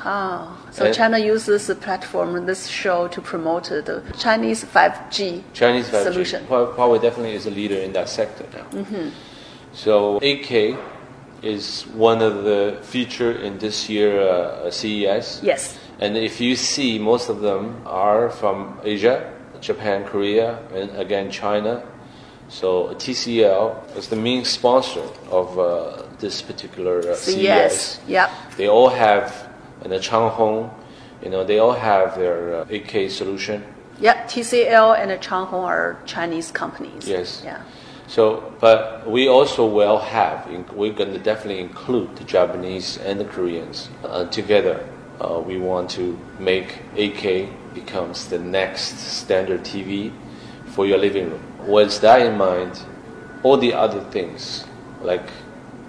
Ah, 0.00 0.60
so 0.70 0.84
and 0.84 0.94
China 0.94 1.18
uses 1.18 1.68
the 1.68 1.74
platform, 1.74 2.44
this 2.44 2.66
show, 2.66 3.08
to 3.08 3.22
promote 3.22 3.64
the 3.70 4.02
Chinese 4.18 4.62
5G, 4.62 5.42
Chinese 5.54 5.88
5G. 5.88 6.02
solution. 6.04 6.46
Huawei 6.46 7.00
definitely 7.00 7.34
is 7.34 7.46
a 7.46 7.50
leader 7.50 7.76
in 7.76 7.94
that 7.94 8.10
sector 8.10 8.44
now. 8.52 8.64
Mm-hmm. 8.78 9.08
So 9.72 10.20
8K 10.20 10.78
is 11.42 11.82
one 11.94 12.20
of 12.22 12.44
the 12.44 12.78
feature 12.82 13.32
in 13.32 13.58
this 13.58 13.88
year 13.88 14.20
uh, 14.20 14.70
CES. 14.70 15.40
Yes. 15.42 15.78
And 16.00 16.16
if 16.16 16.40
you 16.40 16.56
see, 16.56 16.98
most 16.98 17.28
of 17.28 17.40
them 17.40 17.82
are 17.86 18.30
from 18.30 18.78
Asia, 18.84 19.32
Japan, 19.60 20.04
Korea, 20.04 20.58
and 20.72 20.90
again 20.96 21.30
China. 21.30 21.82
So 22.48 22.94
TCL 22.94 23.96
is 23.96 24.08
the 24.08 24.16
main 24.16 24.44
sponsor 24.44 25.06
of 25.30 25.58
uh, 25.58 26.02
this 26.18 26.40
particular 26.40 27.00
uh, 27.10 27.14
CES. 27.14 27.36
Yes. 27.36 28.00
Yep. 28.06 28.30
They 28.56 28.68
all 28.68 28.88
have, 28.88 29.48
and 29.82 29.92
the 29.92 29.98
Changhong, 29.98 30.70
you 31.22 31.30
know, 31.30 31.44
they 31.44 31.58
all 31.58 31.72
have 31.72 32.16
their 32.16 32.60
uh, 32.60 32.64
8K 32.66 33.10
solution. 33.10 33.64
Yep. 34.00 34.28
TCL 34.28 34.98
and 34.98 35.10
the 35.10 35.18
Changhong 35.18 35.64
are 35.64 35.98
Chinese 36.06 36.50
companies. 36.50 37.08
Yes. 37.08 37.42
Yeah. 37.44 37.62
So, 38.08 38.54
but 38.58 39.08
we 39.08 39.28
also 39.28 39.66
will 39.66 39.98
have, 39.98 40.48
we're 40.72 40.94
going 40.94 41.12
to 41.12 41.18
definitely 41.18 41.60
include 41.60 42.16
the 42.16 42.24
Japanese 42.24 42.96
and 42.96 43.20
the 43.20 43.26
Koreans 43.26 43.90
uh, 44.02 44.24
together. 44.30 44.88
Uh, 45.20 45.40
we 45.40 45.58
want 45.58 45.90
to 45.90 46.18
make 46.38 46.78
8K 46.94 47.52
becomes 47.74 48.28
the 48.28 48.38
next 48.38 48.98
standard 48.98 49.62
TV 49.62 50.10
for 50.68 50.86
your 50.86 50.96
living 50.96 51.28
room. 51.30 51.42
With 51.66 52.00
that 52.00 52.22
in 52.22 52.38
mind, 52.38 52.80
all 53.42 53.58
the 53.58 53.74
other 53.74 54.00
things 54.10 54.64
like 55.02 55.28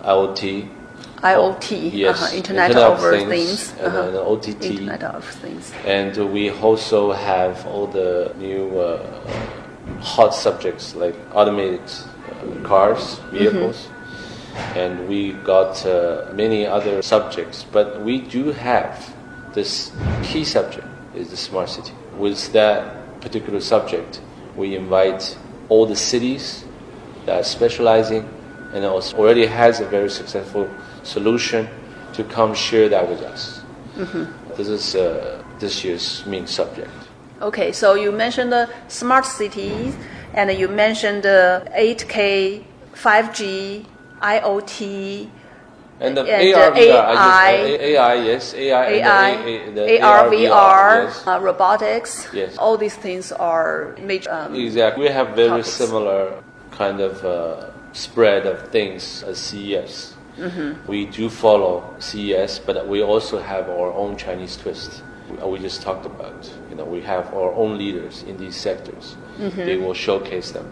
IoT. 0.02 0.76
IoT, 1.18 1.94
yes, 1.94 2.22
uh-huh, 2.22 2.36
Internet, 2.36 2.72
Internet, 2.72 2.92
of 2.92 3.00
Things, 3.00 3.72
things 3.72 3.80
and 3.80 3.96
uh-huh. 3.96 4.30
OTT. 4.30 4.66
Internet 4.66 5.04
of 5.04 5.26
Things. 5.26 5.72
And 5.86 6.34
we 6.34 6.50
also 6.52 7.14
have 7.14 7.66
all 7.66 7.88
the 7.88 8.34
new 8.38 8.78
uh, 8.78 9.06
hot 10.02 10.34
subjects 10.34 10.96
like 10.96 11.16
automated 11.34 11.82
uh, 11.82 12.68
cars, 12.68 13.02
mm-hmm. 13.02 13.38
vehicles. 13.38 13.78
Mm-hmm. 13.78 14.78
And 14.78 15.08
we 15.08 15.34
got 15.34 15.86
uh, 15.86 16.32
many 16.34 16.66
other 16.66 17.02
subjects, 17.02 17.66
but 17.72 18.02
we 18.02 18.20
do 18.20 18.52
have 18.52 19.14
this 19.54 19.92
key 20.24 20.44
subject 20.44 20.88
is 21.16 21.30
the 21.30 21.38
smart 21.38 21.70
city. 21.70 21.94
With 22.18 22.52
that 22.54 23.22
particular 23.22 23.62
subject, 23.62 24.22
we 24.56 24.76
invite 24.76 25.38
all 25.70 25.86
the 25.86 25.96
cities 25.96 26.66
that 27.26 27.40
are 27.40 27.44
specializing 27.44 28.28
and 28.74 28.86
also 28.86 29.18
already 29.18 29.46
has 29.46 29.80
a 29.80 29.86
very 29.86 30.10
successful 30.10 30.70
solution 31.04 31.68
to 32.14 32.24
come 32.24 32.54
share 32.54 32.90
that 32.90 33.08
with 33.08 33.22
us. 33.22 33.62
Mm-hmm. 33.96 34.56
This 34.56 34.68
is 34.68 34.96
uh, 34.96 35.44
this 35.60 35.84
year's 35.84 36.26
main 36.26 36.48
subject. 36.48 36.90
Okay, 37.42 37.72
so 37.72 37.94
you 37.94 38.12
mentioned 38.12 38.52
the 38.52 38.70
smart 38.88 39.26
cities, 39.26 39.96
and 40.34 40.52
you 40.52 40.68
mentioned 40.68 41.24
the 41.24 41.64
8K, 41.76 42.64
5G, 42.94 43.86
IoT, 44.22 45.30
and 46.02 46.18
the 46.18 46.22
and 46.22 46.56
AR, 46.56 46.72
VR, 46.72 46.78
AI, 46.78 47.68
just, 47.68 47.82
AI, 47.82 48.14
yes, 48.16 48.54
AI, 48.54 48.86
AI, 48.88 49.30
and 49.30 49.78
the, 49.78 50.02
AR, 50.02 50.30
VR 50.30 51.04
yes. 51.04 51.28
uh, 51.28 51.40
robotics. 51.42 52.28
Yes. 52.34 52.58
All 52.58 52.78
these 52.78 52.96
things 52.96 53.32
are 53.32 53.96
major. 54.00 54.32
Um, 54.32 54.56
exactly. 54.56 55.04
We 55.04 55.10
have 55.10 55.36
very 55.36 55.50
topics. 55.50 55.70
similar 55.70 56.44
kind 56.72 57.02
of 57.02 57.24
uh, 57.26 57.70
spread 57.94 58.46
of 58.46 58.70
things 58.70 59.24
as 59.24 59.38
CES. 59.38 60.16
Mm-hmm. 60.38 60.88
We 60.88 61.06
do 61.06 61.30
follow 61.30 61.94
CES, 62.00 62.60
but 62.60 62.88
we 62.88 63.04
also 63.04 63.40
have 63.40 63.70
our 63.70 63.92
own 63.92 64.16
Chinese 64.16 64.56
twist. 64.56 65.04
We 65.30 65.60
just 65.60 65.82
talked 65.82 66.06
about, 66.06 66.52
you 66.70 66.76
know, 66.76 66.86
we 66.86 67.02
have 67.02 67.34
our 67.34 67.54
own 67.54 67.78
leaders 67.78 68.24
in 68.24 68.38
these 68.38 68.56
sectors. 68.56 69.16
Mm-hmm. 69.38 69.58
They 69.58 69.78
will 69.78 69.94
showcase 69.94 70.52
them. 70.52 70.72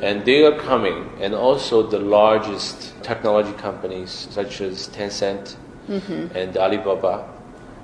And 0.00 0.24
they 0.24 0.44
are 0.44 0.58
coming, 0.58 1.10
and 1.20 1.34
also 1.34 1.82
the 1.88 1.98
largest 1.98 3.00
technology 3.02 3.52
companies 3.52 4.10
such 4.10 4.60
as 4.60 4.88
Tencent 4.88 5.56
mm-hmm. 5.88 6.36
and 6.36 6.56
Alibaba 6.56 7.28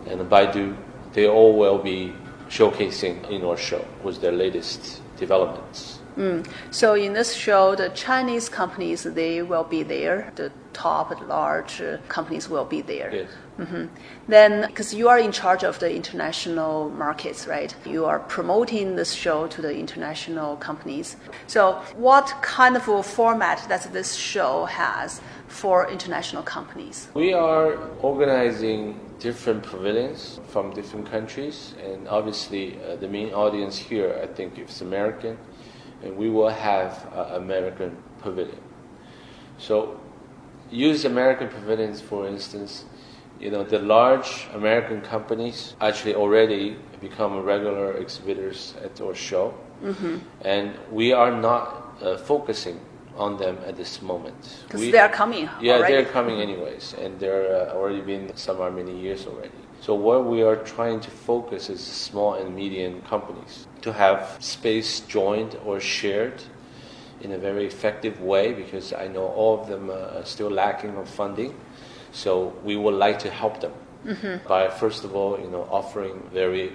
and 0.07 0.21
Baidu, 0.29 0.77
they 1.13 1.29
all 1.29 1.57
will 1.57 1.79
be 1.79 2.13
showcasing 2.49 3.31
in 3.31 3.45
our 3.45 3.57
show 3.57 3.85
with 4.03 4.21
their 4.21 4.33
latest 4.33 5.03
developments. 5.17 5.99
Mm. 6.17 6.47
So 6.71 6.95
in 6.95 7.13
this 7.13 7.35
show, 7.35 7.77
the 7.77 7.91
Chinese 7.91 8.49
companies 8.49 9.05
they 9.05 9.43
will 9.43 9.65
be 9.65 9.85
there. 9.85 10.33
The 10.35 10.51
top 10.73 11.21
large 11.29 11.83
companies 12.09 12.49
will 12.49 12.65
be 12.65 12.81
there. 12.81 13.15
Yes. 13.15 13.31
Mm-hmm. 13.59 13.87
Then, 14.29 14.67
because 14.67 14.95
you 14.95 15.09
are 15.09 15.19
in 15.19 15.33
charge 15.33 15.65
of 15.65 15.79
the 15.81 15.93
international 15.95 16.91
markets, 16.91 17.47
right? 17.49 17.75
You 17.85 18.05
are 18.05 18.21
promoting 18.21 18.95
this 18.95 19.13
show 19.13 19.49
to 19.49 19.61
the 19.61 19.77
international 19.77 20.57
companies. 20.57 21.17
So, 21.49 21.83
what 21.97 22.27
kind 22.41 22.77
of 22.77 22.87
a 22.89 23.03
format 23.03 23.67
does 23.69 23.87
this 23.87 24.15
show 24.15 24.67
has 24.67 25.21
for 25.49 25.91
international 25.91 26.45
companies? 26.45 27.09
We 27.15 27.33
are 27.33 27.79
organizing 28.01 29.01
different 29.19 29.65
pavilions 29.65 30.39
from 30.47 30.71
different 30.73 31.11
countries, 31.11 31.75
and 31.83 32.07
obviously, 32.07 32.79
uh, 32.85 32.95
the 32.97 33.09
main 33.09 33.35
audience 33.35 33.77
here, 33.77 34.21
I 34.23 34.27
think, 34.27 34.57
is 34.59 34.83
American 34.83 35.37
and 36.03 36.17
we 36.17 36.31
will 36.31 36.49
have 36.49 37.07
an 37.13 37.43
American 37.43 37.97
pavilion. 38.21 38.61
So 39.59 40.01
use 40.71 41.05
American 41.05 41.49
pavilions, 41.49 42.01
for 42.01 42.27
instance, 42.27 42.85
you 43.41 43.51
know, 43.51 43.63
the 43.63 43.79
large 43.79 44.49
American 44.55 45.01
companies 45.01 45.75
actually 45.81 46.15
already 46.15 46.77
become 47.01 47.39
regular 47.43 47.93
exhibitors 47.95 48.75
at 48.83 49.01
our 49.01 49.15
show. 49.15 49.55
Mm-hmm. 49.83 50.19
And 50.43 50.75
we 50.91 51.13
are 51.13 51.31
not 51.31 51.97
uh, 52.03 52.17
focusing 52.17 52.81
on 53.17 53.37
them 53.37 53.59
at 53.67 53.77
this 53.77 54.03
moment. 54.03 54.65
Because 54.67 54.81
they 54.81 54.99
are 54.99 55.09
coming. 55.09 55.49
Yeah, 55.61 55.75
already. 55.75 55.95
they're 55.95 56.05
coming 56.05 56.41
anyways, 56.41 56.95
and 56.95 57.19
they're 57.19 57.69
uh, 57.69 57.75
already 57.75 58.01
been 58.01 58.35
some 58.37 58.61
are 58.61 58.71
many 58.71 58.99
years 58.99 59.27
already. 59.27 59.51
So 59.81 59.95
what 59.95 60.27
we 60.27 60.43
are 60.43 60.57
trying 60.57 61.01
to 61.01 61.11
focus 61.11 61.71
is 61.71 61.81
small 61.81 62.35
and 62.35 62.55
medium 62.55 63.03
companies 63.03 63.67
to 63.83 63.93
have 63.93 64.37
space 64.41 65.01
joined 65.01 65.57
or 65.65 65.79
shared 65.81 66.43
in 67.21 67.33
a 67.33 67.39
very 67.39 67.67
effective 67.67 68.21
way 68.21 68.53
because 68.53 68.93
I 68.93 69.09
know 69.09 69.27
all 69.27 69.61
of 69.61 69.69
them 69.69 69.91
uh, 69.91 70.19
are 70.19 70.25
still 70.25 70.51
lacking 70.51 70.97
of 70.97 71.09
funding. 71.09 71.55
So 72.13 72.55
we 72.65 72.77
would 72.77 72.95
like 72.95 73.19
to 73.21 73.31
help 73.31 73.61
them 73.61 73.73
mm-hmm. 74.05 74.47
by 74.49 74.71
first 74.71 75.05
of 75.05 75.15
all, 75.15 75.39
you 75.39 75.49
know, 75.49 75.69
offering 75.71 76.23
very 76.33 76.73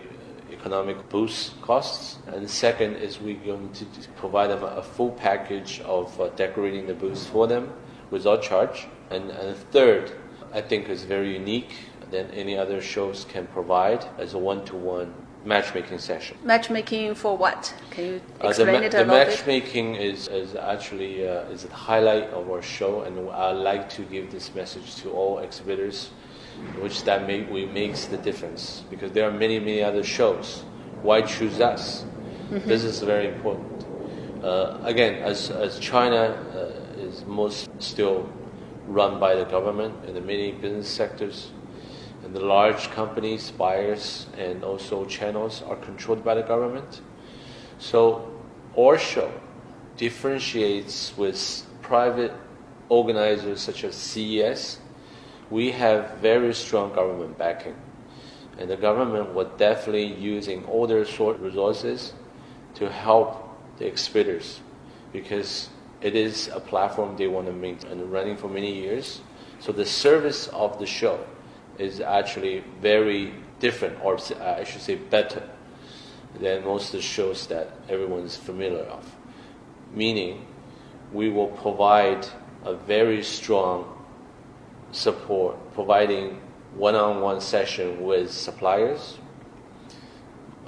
economic 0.52 1.10
boost 1.10 1.60
costs, 1.62 2.20
and 2.28 2.50
second 2.50 2.96
is 2.98 3.20
we're 3.20 3.44
going 3.44 3.72
to 3.74 3.86
provide 4.16 4.50
them 4.50 4.64
a 4.64 4.84
full 4.84 5.12
package 5.12 5.82
of 5.82 6.20
uh, 6.22 6.30
decorating 6.30 6.86
the 6.86 6.94
booths 6.94 7.26
for 7.26 7.48
them 7.48 7.74
without 8.12 8.44
charge, 8.44 8.88
and, 9.10 9.32
and 9.32 9.58
third, 9.72 10.12
I 10.54 10.62
think 10.62 10.90
is 10.90 11.04
very 11.04 11.34
unique 11.34 11.74
than 12.12 12.30
any 12.32 12.56
other 12.56 12.80
shows 12.82 13.26
can 13.26 13.48
provide 13.48 14.06
as 14.20 14.36
a 14.36 14.38
one-to-one 14.38 15.12
matchmaking 15.46 16.00
session. 16.00 16.38
Matchmaking 16.44 17.16
for 17.16 17.38
what? 17.38 17.74
Can 17.90 18.06
you 18.06 18.22
explain 18.42 18.76
uh, 18.76 18.80
the, 18.80 18.86
it 18.86 18.94
a 18.94 18.98
the 18.98 19.06
little 19.06 19.26
matchmaking 19.26 19.96
is, 19.96 20.28
is 20.28 20.56
actually 20.56 21.28
uh, 21.28 21.44
is 21.52 21.64
the 21.64 21.74
highlight 21.74 22.30
of 22.30 22.50
our 22.50 22.62
show, 22.62 23.02
and 23.02 23.30
I 23.30 23.52
like 23.52 23.90
to 23.92 24.04
give 24.04 24.32
this 24.32 24.54
message 24.56 24.96
to 24.98 25.12
all 25.12 25.40
exhibitors, 25.40 26.12
which 26.80 27.04
that 27.04 27.28
make, 27.28 27.50
we 27.50 27.66
makes 27.66 28.06
the 28.06 28.18
difference 28.18 28.84
because 28.90 29.12
there 29.12 29.28
are 29.28 29.32
many 29.32 29.60
many 29.60 29.84
other 29.84 30.04
shows. 30.04 30.64
Why 31.02 31.22
choose 31.22 31.60
us? 31.60 32.04
Mm-hmm. 32.50 32.68
This 32.68 32.84
is 32.84 33.02
very 33.02 33.28
important. 33.28 33.86
Uh, 34.44 34.78
again, 34.84 35.22
as 35.24 35.50
as 35.52 35.80
China 35.80 36.38
uh, 36.56 37.00
is 37.02 37.26
most 37.26 37.70
still 37.80 38.30
run 38.88 39.20
by 39.20 39.36
the 39.36 39.46
government 39.46 39.94
in 40.06 40.14
the 40.14 40.22
many 40.22 40.52
business 40.52 40.90
sectors 40.90 41.52
and 42.24 42.34
the 42.34 42.40
large 42.40 42.90
companies, 42.92 43.52
buyers, 43.52 44.28
and 44.38 44.64
also 44.64 45.06
channels 45.06 45.62
are 45.68 45.76
controlled 45.76 46.24
by 46.24 46.36
the 46.36 46.42
government. 46.42 47.02
So 47.80 48.32
our 48.78 48.98
show 48.98 49.32
differentiates 49.98 51.16
with 51.18 51.66
private 51.82 52.34
organizers 52.90 53.62
such 53.62 53.84
as 53.84 53.96
CES. 53.96 54.80
We 55.50 55.72
have 55.72 56.18
very 56.18 56.54
strong 56.54 56.94
government 56.94 57.38
backing, 57.38 57.76
and 58.58 58.70
the 58.70 58.78
government 58.78 59.34
will 59.34 59.52
definitely 59.58 60.14
using 60.14 60.66
all 60.66 60.88
their 60.88 61.06
sort 61.06 61.40
resources 61.40 62.14
to 62.76 62.90
help 62.90 63.50
the 63.78 63.86
exhibitors 63.86 64.62
because 65.12 65.70
it 66.02 66.16
is 66.16 66.50
a 66.54 66.60
platform 66.60 67.16
they 67.18 67.28
want 67.28 67.48
to 67.48 67.54
maintain 67.54 67.92
and 67.92 68.12
running 68.12 68.38
for 68.38 68.48
many 68.48 68.74
years. 68.74 69.22
So 69.60 69.72
the 69.72 69.86
service 69.86 70.48
of 70.48 70.80
the 70.80 70.86
show 70.86 71.26
is 71.78 72.02
actually 72.02 72.64
very 72.82 73.34
different, 73.60 73.98
or 74.04 74.16
uh, 74.16 74.56
I 74.60 74.64
should 74.64 74.82
say 74.82 74.96
better, 74.96 75.44
than 76.40 76.64
most 76.64 76.88
of 76.88 76.94
the 76.94 77.02
shows 77.02 77.48
that 77.48 77.72
everyone 77.90 78.22
is 78.22 78.36
familiar 78.36 78.84
of. 78.84 79.16
Meaning, 79.94 80.46
we 81.12 81.30
will 81.30 81.48
provide 81.48 82.26
a 82.66 82.74
very 82.74 83.24
strong 83.24 83.86
support, 84.92 85.56
providing 85.74 86.40
one-on-one 86.76 87.40
session 87.40 88.04
with 88.04 88.32
suppliers, 88.32 89.20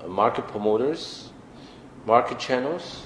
market 0.08 0.48
promoters, 0.48 1.32
market 2.06 2.38
channels, 2.40 3.04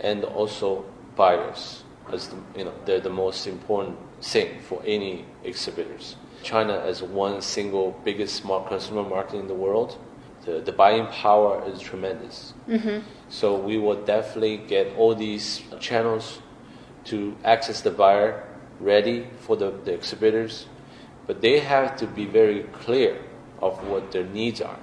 and 0.00 0.24
also 0.24 0.84
buyers. 1.14 1.84
As 2.12 2.28
the, 2.28 2.36
you 2.56 2.64
know, 2.64 2.74
they're 2.84 3.00
the 3.00 3.10
most 3.10 3.46
important 3.46 3.96
thing 4.20 4.60
for 4.60 4.82
any 4.84 5.24
exhibitors. 5.44 6.16
China 6.44 6.78
as 6.78 7.02
one 7.02 7.40
single 7.40 7.98
biggest 8.04 8.36
smart 8.36 8.68
consumer 8.68 9.02
market 9.02 9.38
in 9.38 9.48
the 9.48 9.54
world, 9.54 9.98
the, 10.44 10.60
the 10.60 10.72
buying 10.72 11.06
power 11.06 11.62
is 11.66 11.80
tremendous. 11.80 12.54
Mm-hmm. 12.68 13.00
So 13.28 13.56
we 13.56 13.78
will 13.78 14.00
definitely 14.04 14.58
get 14.58 14.94
all 14.96 15.14
these 15.14 15.62
channels 15.80 16.40
to 17.06 17.36
access 17.44 17.80
the 17.80 17.90
buyer 17.90 18.46
ready 18.80 19.26
for 19.40 19.56
the, 19.56 19.70
the 19.84 19.92
exhibitors, 19.94 20.66
but 21.26 21.40
they 21.40 21.58
have 21.58 21.96
to 21.96 22.06
be 22.06 22.26
very 22.26 22.64
clear 22.84 23.18
of 23.60 23.82
what 23.88 24.12
their 24.12 24.24
needs 24.24 24.60
are. 24.60 24.78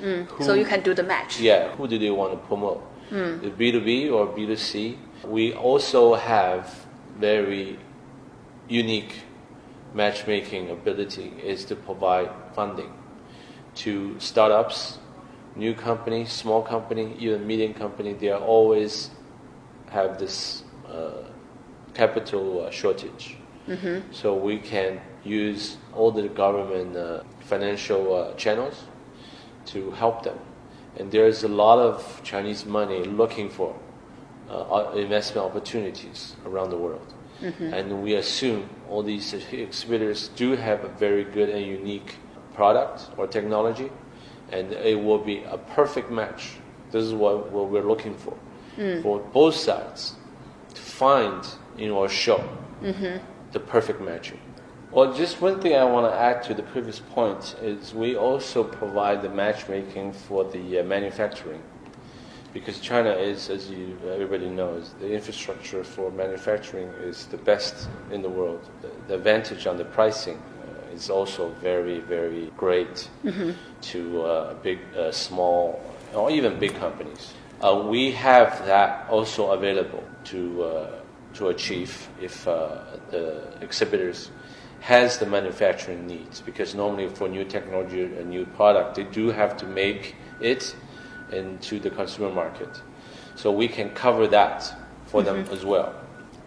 Mm. 0.00 0.26
Who, 0.26 0.44
so 0.44 0.54
you 0.54 0.64
can 0.64 0.82
do 0.82 0.94
the 0.94 1.02
match. 1.02 1.40
Yeah, 1.40 1.74
who 1.74 1.88
do 1.88 1.98
they 1.98 2.10
want 2.10 2.32
to 2.32 2.38
promote? 2.46 2.82
Mm. 3.10 3.40
The 3.40 3.50
B2B 3.50 4.12
or 4.12 4.26
B2C? 4.26 4.96
We 5.24 5.54
also 5.54 6.14
have 6.14 6.86
very 7.18 7.78
unique 8.68 9.14
matchmaking 9.94 10.70
ability 10.70 11.32
is 11.42 11.64
to 11.66 11.76
provide 11.76 12.30
funding 12.54 12.92
to 13.74 14.18
startups, 14.18 14.98
new 15.54 15.74
companies, 15.74 16.32
small 16.32 16.62
company, 16.62 17.14
even 17.18 17.46
medium 17.46 17.74
company. 17.74 18.12
They 18.12 18.30
are 18.30 18.40
always 18.40 19.10
have 19.90 20.18
this 20.18 20.64
uh, 20.88 21.24
capital 21.94 22.66
uh, 22.66 22.70
shortage. 22.70 23.36
Mm-hmm. 23.68 24.12
So 24.12 24.34
we 24.34 24.58
can 24.58 25.00
use 25.24 25.76
all 25.94 26.10
the 26.10 26.28
government 26.28 26.96
uh, 26.96 27.22
financial 27.40 28.14
uh, 28.14 28.34
channels 28.34 28.84
to 29.66 29.90
help 29.92 30.22
them. 30.22 30.38
And 30.96 31.10
there's 31.12 31.44
a 31.44 31.48
lot 31.48 31.78
of 31.78 32.20
Chinese 32.24 32.64
money 32.64 33.04
looking 33.04 33.50
for 33.50 33.76
uh, 34.50 34.92
investment 34.96 35.46
opportunities 35.46 36.34
around 36.46 36.70
the 36.70 36.78
world. 36.78 37.14
Mm-hmm. 37.40 37.72
And 37.74 38.02
we 38.02 38.14
assume 38.14 38.68
all 38.88 39.02
these 39.02 39.32
exhibitors 39.32 40.28
do 40.34 40.56
have 40.56 40.84
a 40.84 40.88
very 40.88 41.24
good 41.24 41.48
and 41.48 41.64
unique 41.64 42.16
product 42.54 43.10
or 43.16 43.26
technology, 43.26 43.90
and 44.50 44.72
it 44.72 45.00
will 45.00 45.18
be 45.18 45.44
a 45.44 45.58
perfect 45.58 46.10
match. 46.10 46.56
This 46.90 47.04
is 47.04 47.14
what, 47.14 47.52
what 47.52 47.68
we're 47.68 47.86
looking 47.86 48.14
for, 48.16 48.36
mm. 48.76 49.02
for 49.02 49.20
both 49.20 49.54
sides 49.54 50.16
to 50.74 50.80
find 50.80 51.46
in 51.76 51.92
our 51.92 52.08
show 52.08 52.38
mm-hmm. 52.82 53.18
the 53.52 53.60
perfect 53.60 54.00
matching. 54.00 54.40
Well, 54.90 55.12
just 55.12 55.40
one 55.40 55.60
thing 55.60 55.76
I 55.76 55.84
want 55.84 56.10
to 56.10 56.18
add 56.18 56.42
to 56.44 56.54
the 56.54 56.62
previous 56.62 56.98
point 56.98 57.54
is 57.62 57.94
we 57.94 58.16
also 58.16 58.64
provide 58.64 59.20
the 59.22 59.28
matchmaking 59.28 60.14
for 60.14 60.44
the 60.44 60.80
uh, 60.80 60.82
manufacturing 60.82 61.62
because 62.52 62.80
China 62.80 63.10
is, 63.10 63.50
as 63.50 63.70
you 63.70 63.98
everybody 64.10 64.48
knows, 64.48 64.94
the 65.00 65.12
infrastructure 65.12 65.84
for 65.84 66.10
manufacturing 66.10 66.88
is 67.02 67.26
the 67.26 67.36
best 67.36 67.88
in 68.10 68.22
the 68.22 68.28
world. 68.28 68.68
The, 68.82 68.90
the 69.08 69.14
advantage 69.14 69.66
on 69.66 69.76
the 69.76 69.84
pricing 69.84 70.36
uh, 70.38 70.94
is 70.94 71.10
also 71.10 71.50
very, 71.60 72.00
very 72.00 72.50
great 72.56 73.08
mm-hmm. 73.24 73.52
to 73.82 74.22
uh, 74.22 74.54
big, 74.54 74.78
uh, 74.96 75.12
small, 75.12 75.82
or 76.14 76.30
even 76.30 76.58
big 76.58 76.74
companies. 76.76 77.34
Uh, 77.60 77.84
we 77.86 78.12
have 78.12 78.64
that 78.66 79.08
also 79.10 79.50
available 79.50 80.04
to 80.24 80.62
uh, 80.62 80.90
to 81.34 81.48
achieve 81.48 82.08
if 82.20 82.48
uh, 82.48 82.78
the 83.10 83.42
exhibitors 83.60 84.30
has 84.80 85.18
the 85.18 85.26
manufacturing 85.26 86.06
needs 86.06 86.40
because 86.40 86.74
normally 86.74 87.08
for 87.08 87.28
new 87.28 87.44
technology 87.44 88.04
a 88.04 88.24
new 88.24 88.46
product 88.46 88.94
they 88.94 89.04
do 89.04 89.30
have 89.30 89.56
to 89.56 89.66
make 89.66 90.14
it 90.40 90.74
into 91.32 91.78
the 91.78 91.90
consumer 91.90 92.30
market. 92.32 92.80
So 93.34 93.52
we 93.52 93.68
can 93.68 93.90
cover 93.90 94.26
that 94.28 94.74
for 95.06 95.22
mm-hmm. 95.22 95.44
them 95.44 95.52
as 95.52 95.64
well. 95.64 95.94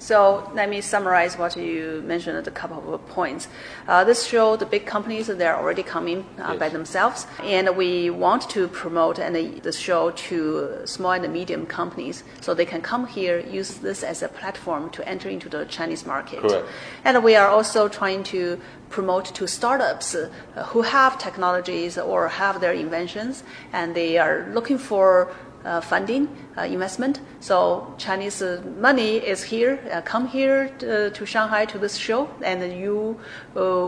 So 0.02 0.50
let 0.56 0.68
me 0.68 0.82
summarize 0.82 1.38
what 1.38 1.56
you 1.56 2.02
mentioned, 2.04 2.48
a 2.48 2.52
couple 2.52 2.96
of 2.96 3.08
points. 3.08 3.48
Uh, 3.88 4.04
this 4.04 4.26
show, 4.26 4.56
the 4.56 4.66
big 4.66 4.88
companies, 4.88 5.28
they're 5.28 5.56
already 5.56 5.84
coming 5.84 6.26
uh, 6.40 6.50
yes. 6.50 6.60
by 6.60 6.70
themselves, 6.70 7.28
and 7.44 7.78
we 7.78 8.10
want 8.10 8.50
to 8.50 8.68
promote 8.68 9.20
and 9.20 9.36
the 9.36 9.72
show 9.72 10.10
to 10.10 10.82
small 10.86 11.12
and 11.12 11.32
medium 11.32 11.68
companies 11.68 12.24
so 12.42 12.56
they 12.56 12.66
can 12.66 12.82
come 12.82 13.06
here, 13.06 13.42
use 13.42 13.76
this 13.76 14.02
as 14.02 14.24
a 14.24 14.28
platform 14.28 14.90
to 14.90 15.08
enter 15.08 15.30
into 15.30 15.48
the 15.50 15.66
Chinese 15.66 16.04
market. 16.04 16.40
Correct. 16.40 16.68
And 17.06 17.24
we 17.24 17.36
are 17.36 17.48
also 17.48 17.88
trying 17.88 18.24
to 18.24 18.60
promote 18.90 19.26
to 19.36 19.48
startups 19.48 20.16
uh, 20.16 20.30
who 20.70 20.82
have 20.82 21.20
technologies 21.20 22.00
or 22.00 22.28
have 22.28 22.60
their 22.60 22.74
inventions, 22.74 23.44
and 23.72 23.94
they 23.94 24.18
are 24.18 24.50
looking 24.52 24.80
for 24.80 25.32
uh, 25.66 25.82
funding, 25.82 26.28
uh, 26.58 26.62
investment. 26.62 27.20
So 27.40 27.94
Chinese 27.98 28.42
uh, 28.42 28.62
money 28.80 29.18
is 29.18 29.44
here, 29.44 29.78
come 30.06 30.28
here 30.28 30.70
to, 30.80 31.10
to, 31.12 31.26
Shanghai 31.26 31.66
to 31.66 31.78
this 31.78 31.96
show, 31.96 32.30
and 32.42 32.62
you, 32.74 33.20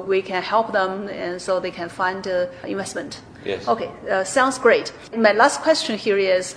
we 0.07 0.21
can 0.21 0.43
help 0.43 0.71
them, 0.71 1.07
and 1.09 1.41
so 1.41 1.59
they 1.59 1.71
can 1.71 1.89
find 1.89 2.25
investment. 2.65 3.21
Yes. 3.45 3.67
Okay, 3.67 3.89
sounds 4.23 4.57
great. 4.57 4.93
My 5.17 5.33
last 5.33 5.61
question 5.61 5.97
here 5.97 6.17
is, 6.17 6.55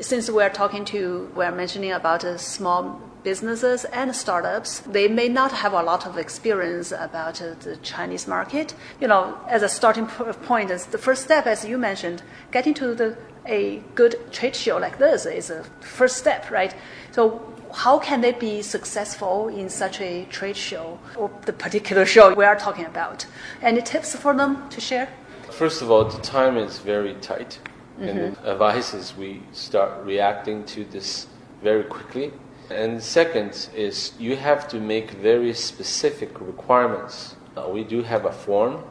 since 0.00 0.30
we're 0.30 0.50
talking 0.50 0.84
to, 0.86 1.30
we're 1.34 1.52
mentioning 1.52 1.92
about 1.92 2.24
uh, 2.24 2.36
small 2.36 3.00
businesses 3.22 3.84
and 3.86 4.14
startups, 4.14 4.80
they 4.80 5.08
may 5.08 5.28
not 5.28 5.50
have 5.50 5.72
a 5.72 5.82
lot 5.82 6.06
of 6.06 6.18
experience 6.18 6.92
about 6.92 7.40
uh, 7.40 7.54
the 7.60 7.76
Chinese 7.76 8.28
market. 8.28 8.74
You 9.00 9.08
know, 9.08 9.36
as 9.48 9.62
a 9.62 9.68
starting 9.68 10.06
point, 10.06 10.70
is 10.70 10.86
the 10.86 10.98
first 10.98 11.22
step, 11.22 11.46
as 11.46 11.64
you 11.64 11.78
mentioned, 11.78 12.22
getting 12.52 12.74
to 12.74 12.94
the, 12.94 13.16
a 13.46 13.82
good 13.94 14.16
trade 14.32 14.56
show 14.56 14.78
like 14.78 14.98
this 14.98 15.26
is 15.26 15.50
a 15.50 15.64
first 15.80 16.16
step, 16.16 16.50
right? 16.50 16.74
So 17.12 17.54
how 17.72 17.98
can 17.98 18.20
they 18.20 18.32
be 18.32 18.62
successful 18.62 19.48
in 19.48 19.68
such 19.68 20.00
a 20.00 20.24
trade 20.26 20.56
show 20.56 20.98
or 21.16 21.30
the 21.44 21.52
particular 21.52 22.06
show 22.06 22.34
we 22.34 22.44
are 22.44 22.56
talking 22.56 22.86
about? 22.86 23.26
Any 23.62 23.82
tips 23.82 24.14
for 24.14 24.34
them 24.34 24.68
to 24.70 24.80
share? 24.80 25.08
First 25.50 25.82
of 25.82 25.90
all, 25.90 26.04
the 26.04 26.22
time 26.22 26.56
is 26.56 26.78
very 26.78 27.14
tight. 27.14 27.58
Mm-hmm. 27.98 28.08
And 28.08 28.36
the 28.36 28.52
advice 28.52 28.94
is 28.94 29.16
we 29.16 29.42
start 29.52 30.04
reacting 30.04 30.64
to 30.66 30.84
this 30.84 31.26
very 31.62 31.84
quickly. 31.84 32.32
And 32.70 33.02
second 33.02 33.68
is 33.74 34.12
you 34.18 34.36
have 34.36 34.66
to 34.68 34.80
make 34.80 35.10
very 35.10 35.52
specific 35.52 36.40
requirements. 36.40 37.36
Uh, 37.56 37.68
we 37.68 37.84
do 37.84 38.02
have 38.02 38.24
a 38.24 38.32
form 38.32 38.82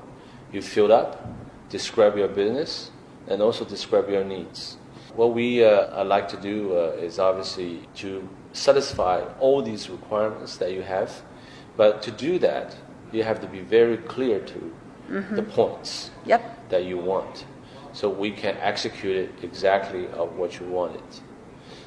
you 0.54 0.62
fill 0.62 0.94
up, 0.94 1.28
describe 1.70 2.16
your 2.16 2.28
business, 2.28 2.92
and 3.28 3.42
also 3.42 3.66
describe 3.66 4.10
your 4.10 4.24
needs. 4.24 4.78
What 5.16 5.34
we 5.34 5.64
uh, 5.64 6.04
like 6.06 6.28
to 6.30 6.38
do 6.38 6.76
uh, 6.76 6.98
is 7.00 7.20
obviously 7.20 7.88
to 7.96 8.28
satisfy 8.52 9.22
all 9.40 9.62
these 9.62 9.90
requirements 9.90 10.58
that 10.58 10.72
you 10.72 10.82
have, 10.82 11.22
but 11.78 12.02
to 12.04 12.12
do 12.12 12.40
that, 12.40 12.76
you 13.12 13.24
have 13.24 13.40
to 13.42 13.48
be 13.48 13.60
very 13.60 13.98
clear 13.98 14.40
to 14.40 14.74
mm-hmm. 15.10 15.36
the 15.36 15.44
points 15.44 16.12
yep. 16.26 16.70
that 16.70 16.86
you 16.86 16.98
want, 16.98 17.46
so 17.94 18.10
we 18.10 18.32
can 18.32 18.58
execute 18.58 19.16
it 19.16 19.30
exactly 19.44 20.08
of 20.08 20.36
what 20.36 20.60
you 20.60 20.66
wanted. 20.66 21.04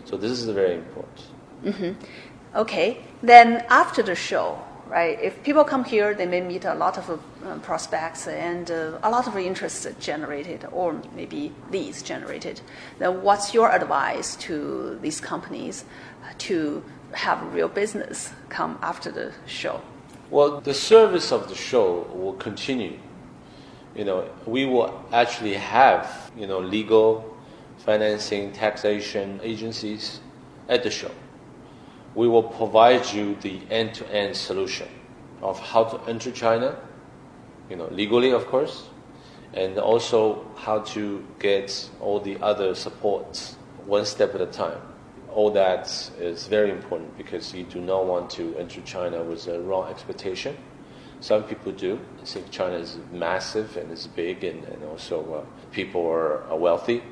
So 0.05 0.17
this 0.17 0.31
is 0.31 0.49
very 0.49 0.75
important. 0.75 1.21
Mm-hmm. 1.65 2.59
Okay. 2.59 2.99
Then 3.23 3.65
after 3.69 4.03
the 4.03 4.15
show, 4.15 4.63
right? 4.89 5.21
If 5.21 5.43
people 5.43 5.65
come 5.65 5.85
here, 5.85 6.15
they 6.15 6.27
may 6.27 6.41
meet 6.41 6.65
a 6.65 6.75
lot 6.75 6.99
of 6.99 7.11
uh, 7.11 7.59
prospects 7.59 8.27
and 8.29 8.71
uh, 8.71 8.99
a 9.03 9.11
lot 9.11 9.27
of 9.27 9.37
interest 9.37 9.87
generated, 10.01 10.67
or 10.73 11.01
maybe 11.15 11.53
leads 11.71 12.03
generated. 12.03 12.61
Then, 12.99 13.23
what's 13.23 13.53
your 13.53 13.71
advice 13.71 14.37
to 14.37 14.99
these 15.03 15.21
companies 15.21 15.85
to 16.39 16.85
have 17.13 17.43
real 17.55 17.69
business 17.69 18.33
come 18.49 18.79
after 18.83 19.11
the 19.11 19.33
show? 19.47 19.81
Well, 20.31 20.61
the 20.61 20.75
service 20.75 21.33
of 21.33 21.49
the 21.49 21.55
show 21.55 22.07
will 22.13 22.35
continue. 22.35 22.99
You 23.95 24.05
know, 24.05 24.29
we 24.47 24.67
will 24.67 25.05
actually 25.13 25.55
have 25.55 26.31
you 26.37 26.47
know 26.47 26.61
legal, 26.61 27.37
financing, 27.79 28.53
taxation 28.53 29.41
agencies 29.43 30.21
at 30.69 30.83
the 30.83 30.91
show 30.91 31.11
we 32.17 32.27
will 32.27 32.43
provide 32.43 33.13
you 33.13 33.37
the 33.43 33.61
end-to-end 33.71 34.35
solution 34.35 34.89
of 35.43 35.61
how 35.61 35.85
to 35.85 36.01
enter 36.09 36.31
China, 36.33 36.75
you 37.69 37.77
know, 37.77 37.87
legally, 37.89 38.31
of 38.33 38.47
course, 38.47 38.89
and 39.53 39.79
also 39.79 40.45
how 40.57 40.81
to 40.81 41.23
get 41.39 41.89
all 42.01 42.19
the 42.19 42.39
other 42.41 42.75
supports 42.75 43.57
one 43.85 44.07
step 44.07 44.35
at 44.35 44.41
a 44.41 44.47
time. 44.47 44.81
All 45.29 45.51
that 45.51 45.89
is 46.19 46.47
very 46.47 46.71
important 46.71 47.17
because 47.19 47.53
you 47.53 47.65
do 47.65 47.83
not 47.83 48.07
want 48.07 48.31
to 48.31 48.57
enter 48.57 48.81
China 48.81 49.23
with 49.23 49.47
a 49.49 49.61
wrong 49.61 49.91
expectation. 49.91 50.57
Some 51.21 51.45
people 51.45 51.73
do. 51.73 52.01
think 52.25 52.51
China 52.51 52.77
is 52.77 52.99
massive 53.13 53.77
and 53.77 53.93
it's 53.93 54.07
big, 54.07 54.43
and, 54.43 54.65
and 54.65 54.83
also 54.85 55.35
uh, 55.35 55.71
people 55.71 56.07
are, 56.07 56.45
are 56.45 56.57
wealthy 56.57 57.03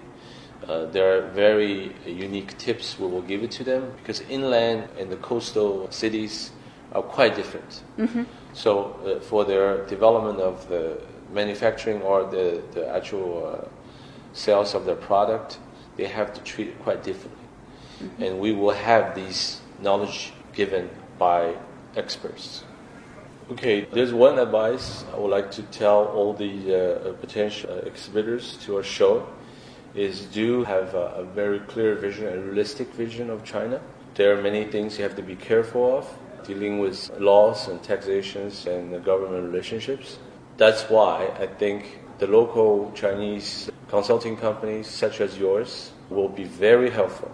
uh, 0.68 0.86
there 0.86 1.16
are 1.16 1.28
very 1.30 1.94
unique 2.06 2.56
tips 2.58 2.98
we 2.98 3.06
will 3.06 3.22
give 3.22 3.42
it 3.42 3.50
to 3.50 3.64
them 3.64 3.92
because 3.98 4.20
inland 4.22 4.88
and 4.98 5.10
the 5.10 5.16
coastal 5.16 5.90
cities 5.90 6.50
are 6.92 7.02
quite 7.02 7.34
different. 7.34 7.82
Mm-hmm. 7.98 8.22
So, 8.52 8.94
uh, 9.04 9.20
for 9.20 9.44
their 9.44 9.84
development 9.86 10.38
of 10.40 10.68
the 10.68 11.00
manufacturing 11.32 12.02
or 12.02 12.24
the, 12.24 12.62
the 12.72 12.88
actual 12.88 13.62
uh, 13.64 13.68
sales 14.32 14.74
of 14.74 14.84
their 14.84 14.94
product, 14.96 15.58
they 15.96 16.06
have 16.06 16.32
to 16.34 16.40
treat 16.42 16.68
it 16.68 16.82
quite 16.82 17.02
differently. 17.02 17.44
Mm-hmm. 18.02 18.22
And 18.22 18.38
we 18.38 18.52
will 18.52 18.74
have 18.74 19.14
these 19.14 19.60
knowledge 19.80 20.32
given 20.52 20.88
by 21.18 21.56
experts. 21.96 22.64
Okay, 23.50 23.86
there's 23.92 24.14
one 24.14 24.38
advice 24.38 25.04
I 25.12 25.18
would 25.18 25.30
like 25.30 25.50
to 25.52 25.62
tell 25.64 26.06
all 26.06 26.32
the 26.32 27.10
uh, 27.10 27.12
potential 27.14 27.70
exhibitors 27.80 28.56
to 28.64 28.76
our 28.76 28.82
show 28.82 29.26
is 29.94 30.22
do 30.26 30.64
have 30.64 30.94
a, 30.94 31.06
a 31.16 31.24
very 31.24 31.60
clear 31.60 31.94
vision, 31.94 32.26
a 32.26 32.38
realistic 32.38 32.92
vision 32.94 33.30
of 33.30 33.44
China. 33.44 33.80
There 34.14 34.36
are 34.36 34.42
many 34.42 34.64
things 34.64 34.98
you 34.98 35.04
have 35.04 35.16
to 35.16 35.22
be 35.22 35.36
careful 35.36 35.98
of, 35.98 36.18
dealing 36.46 36.78
with 36.78 37.10
laws 37.18 37.68
and 37.68 37.82
taxations 37.82 38.66
and 38.66 38.92
the 38.92 38.98
government 38.98 39.44
relationships. 39.44 40.18
That's 40.56 40.82
why 40.84 41.32
I 41.38 41.46
think 41.46 42.00
the 42.18 42.26
local 42.26 42.92
Chinese 42.94 43.70
consulting 43.88 44.36
companies 44.36 44.86
such 44.86 45.20
as 45.20 45.38
yours 45.38 45.92
will 46.10 46.28
be 46.28 46.44
very 46.44 46.90
helpful 46.90 47.32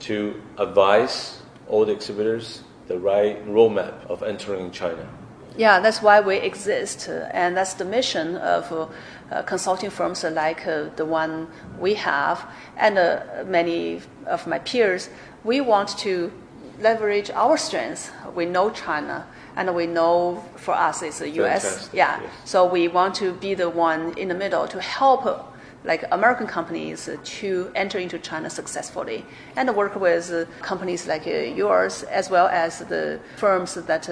to 0.00 0.42
advise 0.58 1.42
all 1.68 1.84
the 1.84 1.92
exhibitors 1.92 2.62
the 2.86 2.98
right 2.98 3.46
roadmap 3.46 4.04
of 4.06 4.22
entering 4.22 4.70
China. 4.70 5.08
Yeah, 5.56 5.78
that's 5.78 6.02
why 6.02 6.20
we 6.20 6.36
exist, 6.36 7.08
and 7.08 7.56
that's 7.56 7.74
the 7.74 7.84
mission 7.84 8.36
of 8.36 8.90
uh, 9.30 9.42
consulting 9.42 9.90
firms 9.90 10.24
like 10.24 10.66
uh, 10.66 10.90
the 10.96 11.04
one 11.04 11.46
we 11.78 11.94
have, 11.94 12.44
and 12.76 12.98
uh, 12.98 13.44
many 13.46 14.00
of 14.26 14.46
my 14.46 14.58
peers. 14.58 15.10
We 15.44 15.60
want 15.60 15.96
to 15.98 16.32
leverage 16.80 17.30
our 17.30 17.56
strengths. 17.56 18.10
We 18.34 18.46
know 18.46 18.70
China, 18.70 19.26
and 19.54 19.72
we 19.76 19.86
know 19.86 20.44
for 20.56 20.74
us 20.74 21.02
it's 21.02 21.20
the 21.20 21.30
U.S. 21.30 21.62
Fantastic, 21.62 21.94
yeah, 21.94 22.20
yes. 22.20 22.32
so 22.44 22.66
we 22.66 22.88
want 22.88 23.14
to 23.16 23.32
be 23.34 23.54
the 23.54 23.70
one 23.70 24.18
in 24.18 24.28
the 24.28 24.34
middle 24.34 24.66
to 24.66 24.80
help 24.80 25.52
like 25.84 26.02
American 26.10 26.46
companies 26.46 27.08
to 27.22 27.70
enter 27.74 27.98
into 27.98 28.18
China 28.18 28.48
successfully 28.48 29.24
and 29.54 29.74
work 29.76 29.94
with 29.96 30.48
companies 30.62 31.06
like 31.06 31.26
yours 31.26 32.02
as 32.04 32.30
well 32.30 32.48
as 32.48 32.78
the 32.78 33.20
firms 33.36 33.74
that 33.74 34.08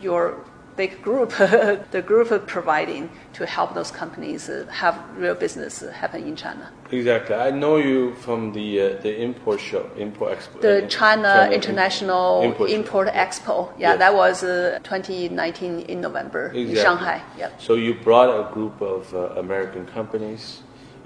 your 0.00 0.42
big 0.84 1.02
group, 1.02 1.30
the 1.96 2.02
group 2.10 2.28
providing 2.56 3.02
to 3.38 3.42
help 3.56 3.70
those 3.78 3.90
companies 4.02 4.48
uh, 4.48 4.54
have 4.82 4.94
real 5.22 5.36
business 5.44 5.74
happen 6.02 6.20
in 6.30 6.36
China. 6.44 6.66
Exactly. 6.98 7.36
I 7.48 7.50
know 7.62 7.74
you 7.88 8.14
from 8.24 8.40
the 8.58 8.68
uh, 8.80 8.86
the 9.06 9.12
import 9.28 9.60
show, 9.70 9.84
import 10.04 10.28
expo. 10.36 10.54
The 10.70 10.76
uh, 10.76 10.88
China, 11.00 11.32
China 11.34 11.54
International 11.58 12.26
Import, 12.48 12.70
import 12.80 13.08
Expo. 13.26 13.56
Yeah, 13.56 13.90
yes. 13.90 13.98
that 14.02 14.12
was 14.22 14.36
uh, 14.42 14.78
2019 14.84 15.80
in 15.92 16.00
November 16.08 16.42
exactly. 16.46 16.70
in 16.70 16.76
Shanghai. 16.84 17.18
Yep. 17.42 17.50
So 17.66 17.72
you 17.84 17.92
brought 18.08 18.30
a 18.42 18.44
group 18.54 18.76
of 18.94 19.02
uh, 19.14 19.44
American 19.44 19.84
companies, 19.98 20.42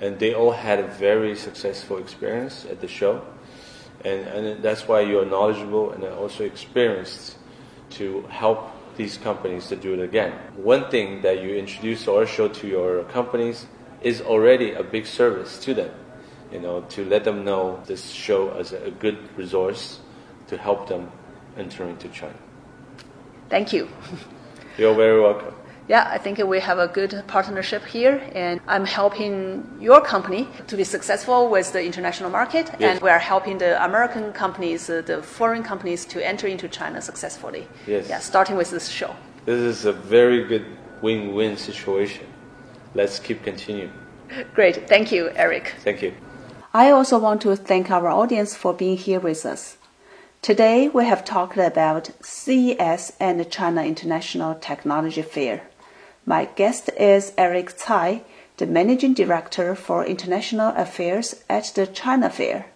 and 0.02 0.10
they 0.22 0.32
all 0.40 0.54
had 0.68 0.78
a 0.86 0.88
very 1.08 1.34
successful 1.46 1.96
experience 2.04 2.54
at 2.72 2.78
the 2.84 2.90
show, 2.98 3.14
and 4.08 4.20
and 4.34 4.44
that's 4.66 4.84
why 4.88 5.00
you're 5.08 5.28
knowledgeable 5.34 5.86
and 5.94 6.00
also 6.22 6.42
experienced 6.44 7.26
to 7.98 8.22
help 8.42 8.60
these 8.96 9.16
companies 9.18 9.68
to 9.68 9.76
do 9.76 9.94
it 9.94 10.00
again. 10.00 10.32
One 10.56 10.90
thing 10.90 11.22
that 11.22 11.42
you 11.42 11.54
introduce 11.54 12.06
or 12.06 12.26
show 12.26 12.48
to 12.48 12.66
your 12.66 13.04
companies 13.04 13.66
is 14.02 14.20
already 14.20 14.72
a 14.72 14.82
big 14.82 15.06
service 15.06 15.58
to 15.64 15.74
them. 15.74 15.90
You 16.52 16.60
know, 16.60 16.82
to 16.90 17.04
let 17.04 17.24
them 17.24 17.44
know 17.44 17.82
this 17.86 18.10
show 18.10 18.50
as 18.50 18.72
a 18.72 18.90
good 18.90 19.18
resource 19.36 20.00
to 20.46 20.56
help 20.56 20.88
them 20.88 21.10
entering 21.56 21.90
into 21.90 22.08
China. 22.08 22.38
Thank 23.48 23.72
you. 23.72 23.88
You're 24.78 24.94
very 24.94 25.20
welcome 25.20 25.54
yeah, 25.88 26.08
I 26.10 26.18
think 26.18 26.38
we 26.38 26.60
have 26.60 26.78
a 26.78 26.88
good 26.88 27.24
partnership 27.26 27.84
here, 27.84 28.22
and 28.34 28.60
I'm 28.66 28.86
helping 28.86 29.76
your 29.80 30.00
company 30.00 30.48
to 30.66 30.76
be 30.76 30.84
successful 30.84 31.48
with 31.50 31.72
the 31.72 31.84
international 31.84 32.30
market, 32.30 32.70
yes. 32.78 32.80
and 32.80 33.00
we 33.02 33.10
are 33.10 33.18
helping 33.18 33.58
the 33.58 33.82
American 33.84 34.32
companies, 34.32 34.88
uh, 34.88 35.02
the 35.04 35.22
foreign 35.22 35.62
companies, 35.62 36.06
to 36.06 36.26
enter 36.26 36.46
into 36.46 36.68
China 36.68 37.02
successfully. 37.02 37.68
Yes. 37.86 38.08
Yeah, 38.08 38.18
starting 38.20 38.56
with 38.56 38.70
this 38.70 38.88
show. 38.88 39.14
This 39.44 39.60
is 39.60 39.84
a 39.84 39.92
very 39.92 40.44
good 40.44 40.64
win-win 41.02 41.56
situation. 41.58 42.26
Let's 42.94 43.18
keep 43.18 43.42
continuing. 43.42 43.92
Great, 44.54 44.88
thank 44.88 45.12
you, 45.12 45.30
Eric. 45.36 45.74
Thank 45.80 46.00
you. 46.00 46.14
I 46.72 46.90
also 46.90 47.18
want 47.18 47.42
to 47.42 47.54
thank 47.56 47.90
our 47.90 48.08
audience 48.08 48.56
for 48.56 48.72
being 48.72 48.96
here 48.96 49.20
with 49.20 49.44
us. 49.44 49.76
Today 50.40 50.88
we 50.88 51.04
have 51.04 51.24
talked 51.24 51.56
about 51.56 52.10
CES 52.22 53.12
and 53.20 53.50
China 53.50 53.82
International 53.82 54.54
Technology 54.54 55.22
Fair. 55.22 55.62
My 56.26 56.46
guest 56.46 56.88
is 56.98 57.32
Eric 57.36 57.76
Cai, 57.78 58.22
the 58.56 58.64
Managing 58.66 59.12
Director 59.12 59.74
for 59.74 60.06
International 60.06 60.72
Affairs 60.74 61.44
at 61.50 61.70
the 61.74 61.86
China 61.86 62.30
Fair, 62.30 62.66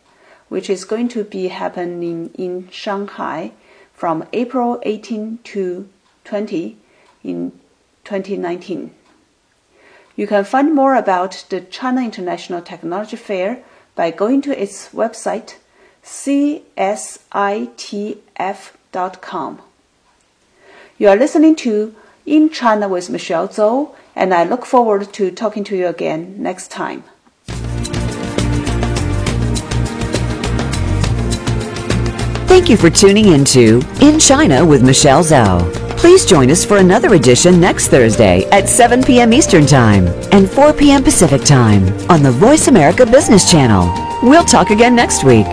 which 0.51 0.68
is 0.68 0.84
going 0.84 1.09
to 1.09 1.24
be 1.24 1.49
happening 1.49 2.30
in 2.34 2.68
Shanghai 2.70 3.53
from 3.94 4.26
April 4.34 4.78
18 4.82 5.38
to 5.44 5.88
20 6.24 6.76
in 7.24 7.53
2019. 8.05 8.90
You 10.14 10.26
can 10.26 10.44
find 10.44 10.74
more 10.74 10.94
about 10.94 11.46
the 11.49 11.62
China 11.62 12.03
International 12.03 12.61
Technology 12.61 13.16
Fair 13.16 13.62
by 13.94 14.11
going 14.11 14.42
to 14.42 14.62
its 14.62 14.90
website 14.90 15.55
csitf.com. 16.05 17.22
You 20.99 21.09
are 21.09 21.16
listening 21.16 21.57
to 21.57 21.94
In 22.29 22.51
China 22.51 22.89
with 22.89 23.09
Michelle 23.09 23.49
Zhou, 23.49 23.95
and 24.14 24.35
I 24.35 24.45
look 24.45 24.66
forward 24.66 25.12
to 25.14 25.31
talking 25.31 25.64
to 25.64 25.76
you 25.76 25.87
again 25.87 26.35
next 26.43 26.70
time. 26.70 27.05
Thank 32.47 32.68
you 32.68 32.76
for 32.76 32.91
tuning 32.91 33.33
into 33.33 33.81
In 34.03 34.18
China 34.18 34.62
with 34.62 34.83
Michelle 34.83 35.24
Zhou. 35.24 35.72
Please 35.97 36.26
join 36.26 36.51
us 36.51 36.66
for 36.66 36.76
another 36.76 37.14
edition 37.14 37.59
next 37.59 37.89
Thursday 37.89 38.45
at 38.51 38.68
7 38.68 39.03
p.m. 39.03 39.33
Eastern 39.33 39.64
Time 39.64 40.07
and 40.31 40.51
4 40.51 40.74
p.m. 40.74 41.03
Pacific 41.03 41.43
Time 41.43 41.83
on 42.11 42.22
the 42.22 42.31
Voice 42.31 42.68
America 42.68 43.07
Business 43.07 43.51
Channel. 43.51 43.87
We'll 44.22 44.45
talk 44.45 44.68
again 44.68 44.95
next 44.95 45.24
week. 45.24 45.47